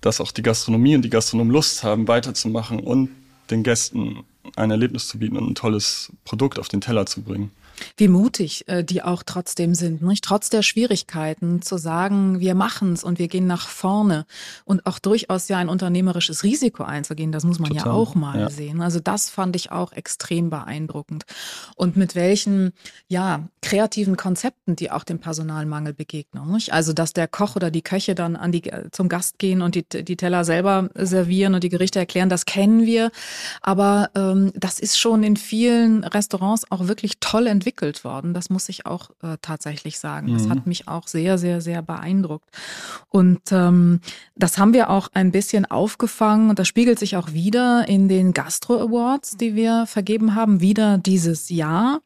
dass 0.00 0.20
auch 0.20 0.32
die 0.32 0.42
Gastronomie 0.42 0.96
und 0.96 1.02
die 1.02 1.10
Gastronomen 1.10 1.52
Lust 1.52 1.84
haben, 1.84 2.08
weiterzumachen 2.08 2.80
und 2.80 3.10
den 3.50 3.62
Gästen 3.62 4.24
ein 4.56 4.70
Erlebnis 4.70 5.08
zu 5.08 5.18
bieten 5.18 5.36
und 5.36 5.50
ein 5.50 5.54
tolles 5.54 6.12
Produkt 6.24 6.58
auf 6.58 6.68
den 6.68 6.80
Teller 6.80 7.06
zu 7.06 7.22
bringen. 7.22 7.50
Wie 7.96 8.08
mutig 8.08 8.66
äh, 8.68 8.82
die 8.82 9.02
auch 9.02 9.22
trotzdem 9.22 9.74
sind, 9.74 10.02
nicht? 10.02 10.24
trotz 10.24 10.50
der 10.50 10.62
Schwierigkeiten 10.62 11.62
zu 11.62 11.76
sagen, 11.76 12.40
wir 12.40 12.54
machen's 12.54 13.04
und 13.04 13.18
wir 13.18 13.28
gehen 13.28 13.46
nach 13.46 13.68
vorne 13.68 14.26
und 14.64 14.86
auch 14.86 14.98
durchaus 14.98 15.48
ja 15.48 15.58
ein 15.58 15.68
unternehmerisches 15.68 16.42
Risiko 16.42 16.82
einzugehen, 16.82 17.32
das 17.32 17.44
muss 17.44 17.58
man 17.58 17.70
Total, 17.70 17.86
ja 17.86 17.92
auch 17.92 18.14
mal 18.14 18.40
ja. 18.40 18.50
sehen. 18.50 18.80
Also 18.80 19.00
das 19.00 19.30
fand 19.30 19.56
ich 19.56 19.70
auch 19.70 19.92
extrem 19.92 20.50
beeindruckend. 20.50 21.24
Und 21.76 21.96
mit 21.96 22.14
welchen, 22.14 22.72
ja, 23.08 23.48
kreativen 23.62 24.16
Konzepten, 24.16 24.76
die 24.76 24.90
auch 24.90 25.04
dem 25.04 25.18
Personalmangel 25.18 25.92
begegnen. 25.92 26.50
Nicht? 26.52 26.72
Also 26.72 26.92
dass 26.92 27.12
der 27.12 27.28
Koch 27.28 27.56
oder 27.56 27.70
die 27.70 27.82
Köche 27.82 28.14
dann 28.14 28.36
an 28.36 28.52
die, 28.52 28.70
zum 28.92 29.08
Gast 29.08 29.38
gehen 29.38 29.62
und 29.62 29.74
die, 29.74 29.84
die 29.84 30.16
Teller 30.16 30.44
selber 30.44 30.88
servieren 30.94 31.54
und 31.54 31.64
die 31.64 31.68
Gerichte 31.68 31.98
erklären, 31.98 32.28
das 32.28 32.44
kennen 32.44 32.86
wir. 32.86 33.10
Aber 33.60 34.10
ähm, 34.14 34.52
das 34.54 34.78
ist 34.78 34.98
schon 34.98 35.22
in 35.22 35.36
vielen 35.36 36.04
Restaurants 36.04 36.70
auch 36.70 36.88
wirklich 36.88 37.18
toll 37.20 37.46
entwickelt 37.46 37.65
entwickelt 37.66 38.04
worden. 38.04 38.32
Das 38.32 38.48
muss 38.48 38.68
ich 38.68 38.86
auch 38.86 39.10
äh, 39.22 39.36
tatsächlich 39.42 39.98
sagen. 39.98 40.32
Das 40.32 40.44
mhm. 40.44 40.50
hat 40.50 40.66
mich 40.66 40.86
auch 40.86 41.08
sehr, 41.08 41.36
sehr, 41.36 41.60
sehr 41.60 41.82
beeindruckt. 41.82 42.48
Und 43.08 43.40
ähm, 43.50 44.00
das 44.36 44.58
haben 44.58 44.72
wir 44.72 44.88
auch 44.88 45.08
ein 45.14 45.32
bisschen 45.32 45.64
aufgefangen 45.64 46.48
und 46.50 46.60
das 46.60 46.68
spiegelt 46.68 46.98
sich 46.98 47.16
auch 47.16 47.32
wieder 47.32 47.88
in 47.88 48.08
den 48.08 48.32
Gastro 48.32 48.80
Awards, 48.80 49.36
die 49.36 49.56
wir 49.56 49.86
vergeben 49.86 50.36
haben, 50.36 50.60
wieder 50.60 50.98
dieses 50.98 51.48
Jahr. 51.48 52.00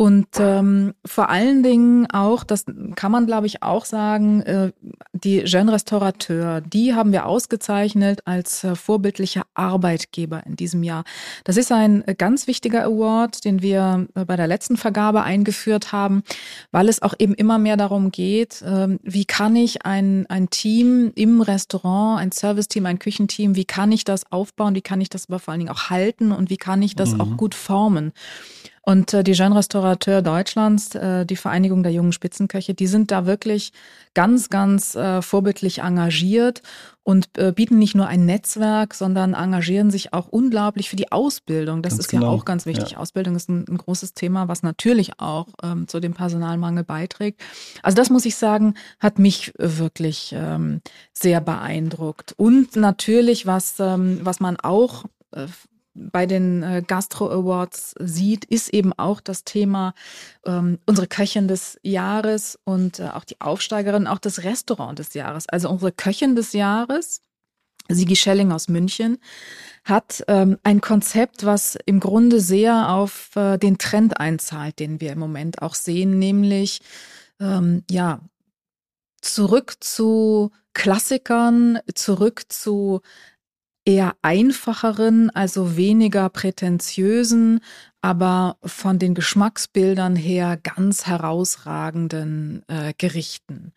Und 0.00 0.28
ähm, 0.38 0.94
vor 1.04 1.28
allen 1.28 1.62
Dingen 1.62 2.10
auch, 2.10 2.42
das 2.42 2.64
kann 2.94 3.12
man 3.12 3.26
glaube 3.26 3.46
ich 3.46 3.62
auch 3.62 3.84
sagen, 3.84 4.40
äh, 4.40 4.72
die 5.12 5.40
Jeune 5.40 5.74
Restaurateur, 5.74 6.62
die 6.62 6.94
haben 6.94 7.12
wir 7.12 7.26
ausgezeichnet 7.26 8.22
als 8.24 8.64
äh, 8.64 8.76
vorbildlicher 8.76 9.42
Arbeitgeber 9.52 10.42
in 10.46 10.56
diesem 10.56 10.84
Jahr. 10.84 11.04
Das 11.44 11.58
ist 11.58 11.70
ein 11.70 12.02
äh, 12.08 12.14
ganz 12.14 12.46
wichtiger 12.46 12.84
Award, 12.84 13.44
den 13.44 13.60
wir 13.60 14.06
äh, 14.14 14.24
bei 14.24 14.36
der 14.36 14.46
letzten 14.46 14.78
Vergabe 14.78 15.22
eingeführt 15.22 15.92
haben, 15.92 16.22
weil 16.72 16.88
es 16.88 17.02
auch 17.02 17.12
eben 17.18 17.34
immer 17.34 17.58
mehr 17.58 17.76
darum 17.76 18.10
geht, 18.10 18.62
äh, 18.62 18.96
wie 19.02 19.26
kann 19.26 19.54
ich 19.54 19.84
ein, 19.84 20.24
ein 20.30 20.48
Team 20.48 21.12
im 21.14 21.42
Restaurant, 21.42 22.20
ein 22.22 22.32
Serviceteam, 22.32 22.86
ein 22.86 22.98
Küchenteam, 22.98 23.54
wie 23.54 23.66
kann 23.66 23.92
ich 23.92 24.04
das 24.04 24.32
aufbauen, 24.32 24.74
wie 24.74 24.80
kann 24.80 25.02
ich 25.02 25.10
das 25.10 25.28
aber 25.28 25.40
vor 25.40 25.52
allen 25.52 25.60
Dingen 25.60 25.72
auch 25.72 25.90
halten 25.90 26.32
und 26.32 26.48
wie 26.48 26.56
kann 26.56 26.80
ich 26.80 26.96
das 26.96 27.12
mhm. 27.12 27.20
auch 27.20 27.36
gut 27.36 27.54
formen. 27.54 28.14
Und 28.82 29.12
äh, 29.12 29.22
die 29.22 29.32
Jeune 29.32 29.56
Restaurateur 29.56 30.22
Deutschlands, 30.22 30.94
äh, 30.94 31.26
die 31.26 31.36
Vereinigung 31.36 31.82
der 31.82 31.92
jungen 31.92 32.12
Spitzenköche, 32.12 32.72
die 32.72 32.86
sind 32.86 33.10
da 33.10 33.26
wirklich 33.26 33.72
ganz, 34.14 34.48
ganz 34.48 34.94
äh, 34.94 35.20
vorbildlich 35.20 35.80
engagiert 35.80 36.62
und 37.02 37.28
äh, 37.36 37.52
bieten 37.52 37.78
nicht 37.78 37.94
nur 37.94 38.06
ein 38.06 38.24
Netzwerk, 38.24 38.94
sondern 38.94 39.34
engagieren 39.34 39.90
sich 39.90 40.14
auch 40.14 40.28
unglaublich 40.28 40.88
für 40.88 40.96
die 40.96 41.12
Ausbildung. 41.12 41.82
Das 41.82 41.92
ganz 41.92 42.00
ist 42.00 42.08
genau. 42.08 42.26
ja 42.26 42.32
auch 42.32 42.44
ganz 42.46 42.64
wichtig. 42.64 42.92
Ja. 42.92 42.98
Ausbildung 42.98 43.36
ist 43.36 43.50
ein, 43.50 43.66
ein, 43.68 43.76
großes 43.76 44.14
Thema, 44.14 44.48
was 44.48 44.62
natürlich 44.62 45.20
auch 45.20 45.48
ähm, 45.62 45.86
zu 45.86 46.00
dem 46.00 46.14
Personalmangel 46.14 46.84
beiträgt. 46.84 47.40
Also 47.82 47.96
das 47.96 48.08
muss 48.08 48.24
ich 48.24 48.36
sagen, 48.36 48.74
hat 48.98 49.18
mich 49.18 49.52
wirklich 49.58 50.34
ähm, 50.34 50.80
sehr 51.12 51.42
beeindruckt. 51.42 52.32
Und 52.38 52.76
natürlich, 52.76 53.44
was, 53.44 53.74
ähm, 53.78 54.20
was 54.22 54.40
man 54.40 54.56
auch 54.56 55.04
äh, 55.32 55.46
bei 55.94 56.26
den 56.26 56.62
äh, 56.62 56.82
Gastro 56.86 57.30
Awards 57.30 57.94
sieht, 57.98 58.44
ist 58.44 58.68
eben 58.72 58.92
auch 58.92 59.20
das 59.20 59.44
Thema 59.44 59.94
ähm, 60.46 60.78
unsere 60.86 61.06
Köchin 61.06 61.48
des 61.48 61.78
Jahres 61.82 62.58
und 62.64 63.00
äh, 63.00 63.08
auch 63.08 63.24
die 63.24 63.40
Aufsteigerin, 63.40 64.06
auch 64.06 64.18
das 64.18 64.44
Restaurant 64.44 64.98
des 64.98 65.14
Jahres. 65.14 65.48
Also 65.48 65.68
unsere 65.68 65.92
Köchin 65.92 66.36
des 66.36 66.52
Jahres, 66.52 67.22
Sigi 67.88 68.14
Schelling 68.14 68.52
aus 68.52 68.68
München, 68.68 69.18
hat 69.84 70.22
ähm, 70.28 70.58
ein 70.62 70.80
Konzept, 70.80 71.44
was 71.44 71.76
im 71.86 71.98
Grunde 71.98 72.40
sehr 72.40 72.90
auf 72.90 73.34
äh, 73.34 73.58
den 73.58 73.78
Trend 73.78 74.20
einzahlt, 74.20 74.78
den 74.78 75.00
wir 75.00 75.12
im 75.12 75.18
Moment 75.18 75.62
auch 75.62 75.74
sehen, 75.74 76.18
nämlich 76.18 76.80
ähm, 77.40 77.82
ja 77.90 78.20
zurück 79.20 79.74
zu 79.80 80.50
Klassikern, 80.72 81.80
zurück 81.94 82.44
zu 82.48 83.00
eher 83.90 84.14
einfacheren, 84.22 85.30
also 85.30 85.76
weniger 85.76 86.28
prätentiösen, 86.28 87.60
aber 88.02 88.56
von 88.64 89.00
den 89.00 89.14
Geschmacksbildern 89.14 90.14
her 90.14 90.58
ganz 90.62 91.06
herausragenden 91.06 92.62
äh, 92.68 92.94
Gerichten. 92.96 93.72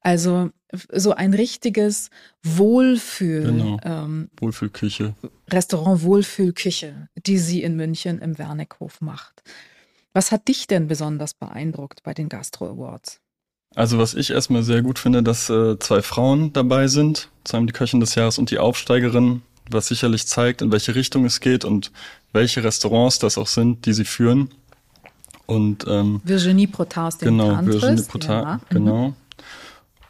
Also 0.00 0.50
so 0.90 1.12
ein 1.12 1.34
richtiges 1.34 2.08
Wohlfühl. 2.42 3.44
Genau. 3.44 3.78
Ähm, 3.84 4.30
Wohlfühlküche. 4.38 5.14
Restaurant 5.50 6.02
Wohlfühlküche, 6.02 7.08
die 7.26 7.38
sie 7.38 7.62
in 7.62 7.76
München 7.76 8.20
im 8.20 8.38
Wernickhof 8.38 9.02
macht. 9.02 9.42
Was 10.14 10.32
hat 10.32 10.48
dich 10.48 10.66
denn 10.66 10.88
besonders 10.88 11.34
beeindruckt 11.34 12.02
bei 12.02 12.14
den 12.14 12.30
Gastro 12.30 12.70
Awards? 12.70 13.20
Also 13.74 13.98
was 13.98 14.14
ich 14.14 14.30
erstmal 14.30 14.62
sehr 14.62 14.80
gut 14.80 14.98
finde, 14.98 15.22
dass 15.22 15.50
äh, 15.50 15.78
zwei 15.78 16.00
Frauen 16.00 16.54
dabei 16.54 16.88
sind, 16.88 17.28
zwar 17.44 17.60
die 17.60 17.72
Köchin 17.72 18.00
des 18.00 18.14
Jahres 18.14 18.38
und 18.38 18.50
die 18.50 18.58
Aufsteigerin, 18.58 19.42
was 19.72 19.88
sicherlich 19.88 20.26
zeigt, 20.26 20.62
in 20.62 20.72
welche 20.72 20.94
Richtung 20.94 21.24
es 21.24 21.40
geht 21.40 21.64
und 21.64 21.92
welche 22.32 22.62
Restaurants 22.62 23.18
das 23.18 23.38
auch 23.38 23.46
sind, 23.46 23.86
die 23.86 23.92
sie 23.92 24.04
führen. 24.04 24.50
Und 25.46 25.86
ähm, 25.88 26.20
Virginie 26.24 26.68
Protas, 26.68 27.18
den 27.18 27.30
genau, 27.30 27.52
Tantris, 27.52 27.82
Virginie 27.82 28.02
Protas, 28.02 28.44
ja. 28.44 28.60
Genau. 28.68 29.14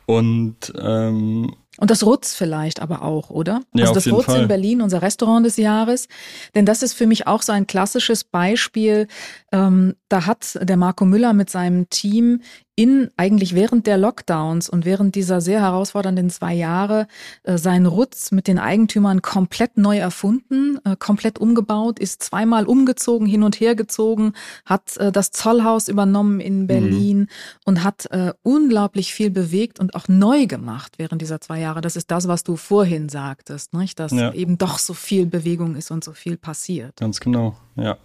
Und 0.06 0.72
ähm, 0.78 1.54
und 1.78 1.92
das 1.92 2.04
Rutz 2.04 2.34
vielleicht 2.34 2.82
aber 2.82 3.02
auch, 3.02 3.30
oder? 3.30 3.60
Ja, 3.72 3.82
also 3.82 3.94
das 3.94 4.08
Rutz 4.08 4.24
Fall. 4.24 4.42
in 4.42 4.48
Berlin, 4.48 4.82
unser 4.82 5.00
Restaurant 5.00 5.46
des 5.46 5.56
Jahres. 5.56 6.08
Denn 6.56 6.66
das 6.66 6.82
ist 6.82 6.94
für 6.94 7.06
mich 7.06 7.28
auch 7.28 7.40
so 7.40 7.52
ein 7.52 7.68
klassisches 7.68 8.24
Beispiel. 8.24 9.06
Ähm, 9.52 9.94
da 10.08 10.26
hat 10.26 10.58
der 10.60 10.76
Marco 10.76 11.04
Müller 11.04 11.34
mit 11.34 11.50
seinem 11.50 11.88
Team 11.88 12.42
in 12.78 13.10
eigentlich 13.16 13.56
während 13.56 13.88
der 13.88 13.98
Lockdowns 13.98 14.70
und 14.70 14.84
während 14.84 15.16
dieser 15.16 15.40
sehr 15.40 15.60
herausfordernden 15.60 16.30
zwei 16.30 16.54
Jahre 16.54 17.08
äh, 17.42 17.58
seinen 17.58 17.86
Rutz 17.86 18.30
mit 18.30 18.46
den 18.46 18.60
Eigentümern 18.60 19.20
komplett 19.20 19.76
neu 19.76 19.98
erfunden, 19.98 20.78
äh, 20.84 20.94
komplett 20.96 21.40
umgebaut, 21.40 21.98
ist 21.98 22.22
zweimal 22.22 22.66
umgezogen, 22.66 23.26
hin 23.26 23.42
und 23.42 23.58
her 23.58 23.74
gezogen, 23.74 24.32
hat 24.64 24.96
äh, 24.98 25.10
das 25.10 25.32
Zollhaus 25.32 25.88
übernommen 25.88 26.38
in 26.38 26.62
mhm. 26.62 26.66
Berlin 26.68 27.18
mhm. 27.18 27.28
und 27.64 27.82
hat 27.82 28.06
äh, 28.12 28.32
unglaublich 28.44 29.12
viel 29.12 29.30
bewegt 29.30 29.80
und 29.80 29.96
auch 29.96 30.06
neu 30.06 30.46
gemacht 30.46 30.98
während 30.98 31.20
dieser 31.20 31.40
zwei 31.40 31.58
Jahre. 31.58 31.80
Das 31.80 31.96
ist 31.96 32.12
das, 32.12 32.28
was 32.28 32.44
du 32.44 32.54
vorhin 32.54 33.08
sagtest, 33.08 33.74
nicht? 33.74 33.98
dass 33.98 34.12
ja. 34.12 34.32
eben 34.34 34.56
doch 34.56 34.78
so 34.78 34.94
viel 34.94 35.26
Bewegung 35.26 35.74
ist 35.74 35.90
und 35.90 36.04
so 36.04 36.12
viel 36.12 36.36
passiert. 36.36 36.94
Ganz 36.94 37.18
genau, 37.18 37.56
ja. 37.74 37.96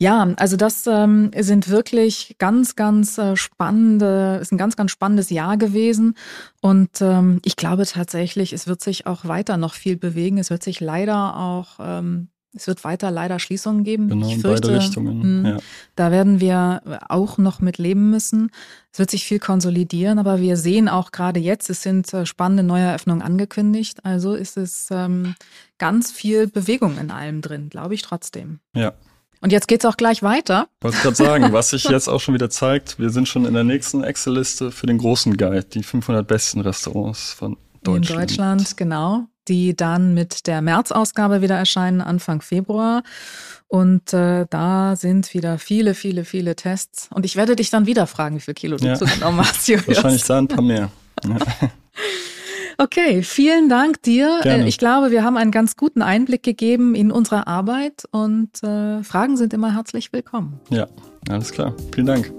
Ja, 0.00 0.28
also 0.36 0.56
das 0.56 0.86
ähm, 0.86 1.32
sind 1.36 1.68
wirklich 1.68 2.36
ganz, 2.38 2.76
ganz 2.76 3.18
äh, 3.18 3.34
spannende, 3.34 4.38
ist 4.40 4.52
ein 4.52 4.58
ganz, 4.58 4.76
ganz 4.76 4.92
spannendes 4.92 5.28
Jahr 5.30 5.56
gewesen. 5.56 6.14
Und 6.60 7.00
ähm, 7.00 7.40
ich 7.44 7.56
glaube 7.56 7.84
tatsächlich, 7.84 8.52
es 8.52 8.68
wird 8.68 8.80
sich 8.80 9.06
auch 9.06 9.24
weiter 9.24 9.56
noch 9.56 9.74
viel 9.74 9.96
bewegen. 9.96 10.38
Es 10.38 10.50
wird 10.50 10.62
sich 10.62 10.78
leider 10.78 11.36
auch, 11.36 11.80
ähm, 11.80 12.28
es 12.54 12.68
wird 12.68 12.84
weiter 12.84 13.10
leider 13.10 13.40
Schließungen 13.40 13.82
geben. 13.82 14.08
Genau, 14.08 14.28
ich 14.28 14.34
in 14.34 14.40
fürchte, 14.40 14.68
beide 14.68 14.80
Richtungen. 14.80 15.42
Mh, 15.42 15.48
ja. 15.50 15.56
Da 15.96 16.12
werden 16.12 16.40
wir 16.40 17.00
auch 17.08 17.36
noch 17.36 17.60
mit 17.60 17.78
leben 17.78 18.08
müssen. 18.08 18.52
Es 18.92 19.00
wird 19.00 19.10
sich 19.10 19.24
viel 19.24 19.40
konsolidieren, 19.40 20.20
aber 20.20 20.40
wir 20.40 20.56
sehen 20.56 20.88
auch 20.88 21.10
gerade 21.10 21.40
jetzt, 21.40 21.70
es 21.70 21.82
sind 21.82 22.14
äh, 22.14 22.24
spannende 22.24 22.62
Neueröffnungen 22.62 23.22
angekündigt. 23.22 24.04
Also 24.04 24.34
ist 24.34 24.56
es 24.56 24.88
ähm, 24.92 25.34
ganz 25.76 26.12
viel 26.12 26.46
Bewegung 26.46 26.98
in 26.98 27.10
allem 27.10 27.40
drin, 27.40 27.68
glaube 27.68 27.94
ich 27.94 28.02
trotzdem. 28.02 28.60
Ja, 28.76 28.94
und 29.40 29.52
jetzt 29.52 29.68
geht's 29.68 29.84
auch 29.84 29.96
gleich 29.96 30.22
weiter. 30.22 30.68
Ich 30.78 30.84
wollte 30.84 30.98
gerade 30.98 31.16
sagen, 31.16 31.52
was 31.52 31.70
sich 31.70 31.84
jetzt 31.84 32.08
auch 32.08 32.20
schon 32.20 32.34
wieder 32.34 32.50
zeigt, 32.50 32.98
wir 32.98 33.10
sind 33.10 33.28
schon 33.28 33.44
in 33.44 33.54
der 33.54 33.64
nächsten 33.64 34.02
Excel-Liste 34.02 34.70
für 34.72 34.86
den 34.86 34.98
großen 34.98 35.36
Guide, 35.36 35.64
die 35.64 35.82
500 35.82 36.26
besten 36.26 36.60
Restaurants 36.60 37.32
von 37.32 37.56
Deutschland. 37.82 38.22
In 38.22 38.26
Deutschland, 38.26 38.76
genau. 38.76 39.26
Die 39.46 39.74
dann 39.74 40.12
mit 40.12 40.46
der 40.46 40.60
März-Ausgabe 40.60 41.40
wieder 41.40 41.56
erscheinen, 41.56 42.00
Anfang 42.00 42.42
Februar. 42.42 43.02
Und 43.66 44.12
äh, 44.12 44.46
da 44.50 44.96
sind 44.96 45.32
wieder 45.34 45.58
viele, 45.58 45.94
viele, 45.94 46.24
viele 46.24 46.56
Tests. 46.56 47.08
Und 47.12 47.24
ich 47.24 47.36
werde 47.36 47.54
dich 47.54 47.70
dann 47.70 47.86
wieder 47.86 48.06
fragen, 48.06 48.36
wie 48.36 48.40
viel 48.40 48.54
Kilo 48.54 48.76
du 48.76 48.86
ja. 48.86 48.94
zugenommen 48.94 49.40
hast, 49.40 49.68
Julius. 49.68 49.88
Wahrscheinlich 49.88 50.24
da 50.24 50.38
ein 50.38 50.48
paar 50.48 50.62
mehr. 50.62 50.90
Ja. 51.24 51.36
Okay, 52.80 53.24
vielen 53.24 53.68
Dank 53.68 54.02
dir. 54.02 54.38
Gerne. 54.44 54.68
Ich 54.68 54.78
glaube, 54.78 55.10
wir 55.10 55.24
haben 55.24 55.36
einen 55.36 55.50
ganz 55.50 55.76
guten 55.76 56.00
Einblick 56.00 56.44
gegeben 56.44 56.94
in 56.94 57.10
unsere 57.10 57.48
Arbeit 57.48 58.04
und 58.12 58.62
äh, 58.62 59.02
Fragen 59.02 59.36
sind 59.36 59.52
immer 59.52 59.74
herzlich 59.74 60.12
willkommen. 60.12 60.60
Ja, 60.70 60.86
alles 61.28 61.50
klar. 61.50 61.74
Vielen 61.92 62.06
Dank. 62.06 62.32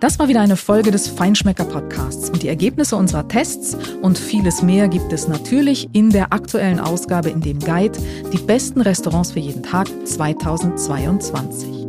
Das 0.00 0.18
war 0.18 0.28
wieder 0.28 0.40
eine 0.40 0.56
Folge 0.56 0.90
des 0.90 1.06
Feinschmecker 1.08 1.64
Podcasts 1.64 2.30
und 2.30 2.42
die 2.42 2.48
Ergebnisse 2.48 2.96
unserer 2.96 3.28
Tests 3.28 3.76
und 4.00 4.16
vieles 4.16 4.62
mehr 4.62 4.88
gibt 4.88 5.12
es 5.12 5.28
natürlich 5.28 5.90
in 5.92 6.08
der 6.08 6.32
aktuellen 6.32 6.80
Ausgabe 6.80 7.28
in 7.28 7.42
dem 7.42 7.58
Guide 7.58 7.98
Die 8.32 8.38
besten 8.38 8.80
Restaurants 8.80 9.32
für 9.32 9.40
jeden 9.40 9.62
Tag 9.62 9.86
2022. 10.06 11.88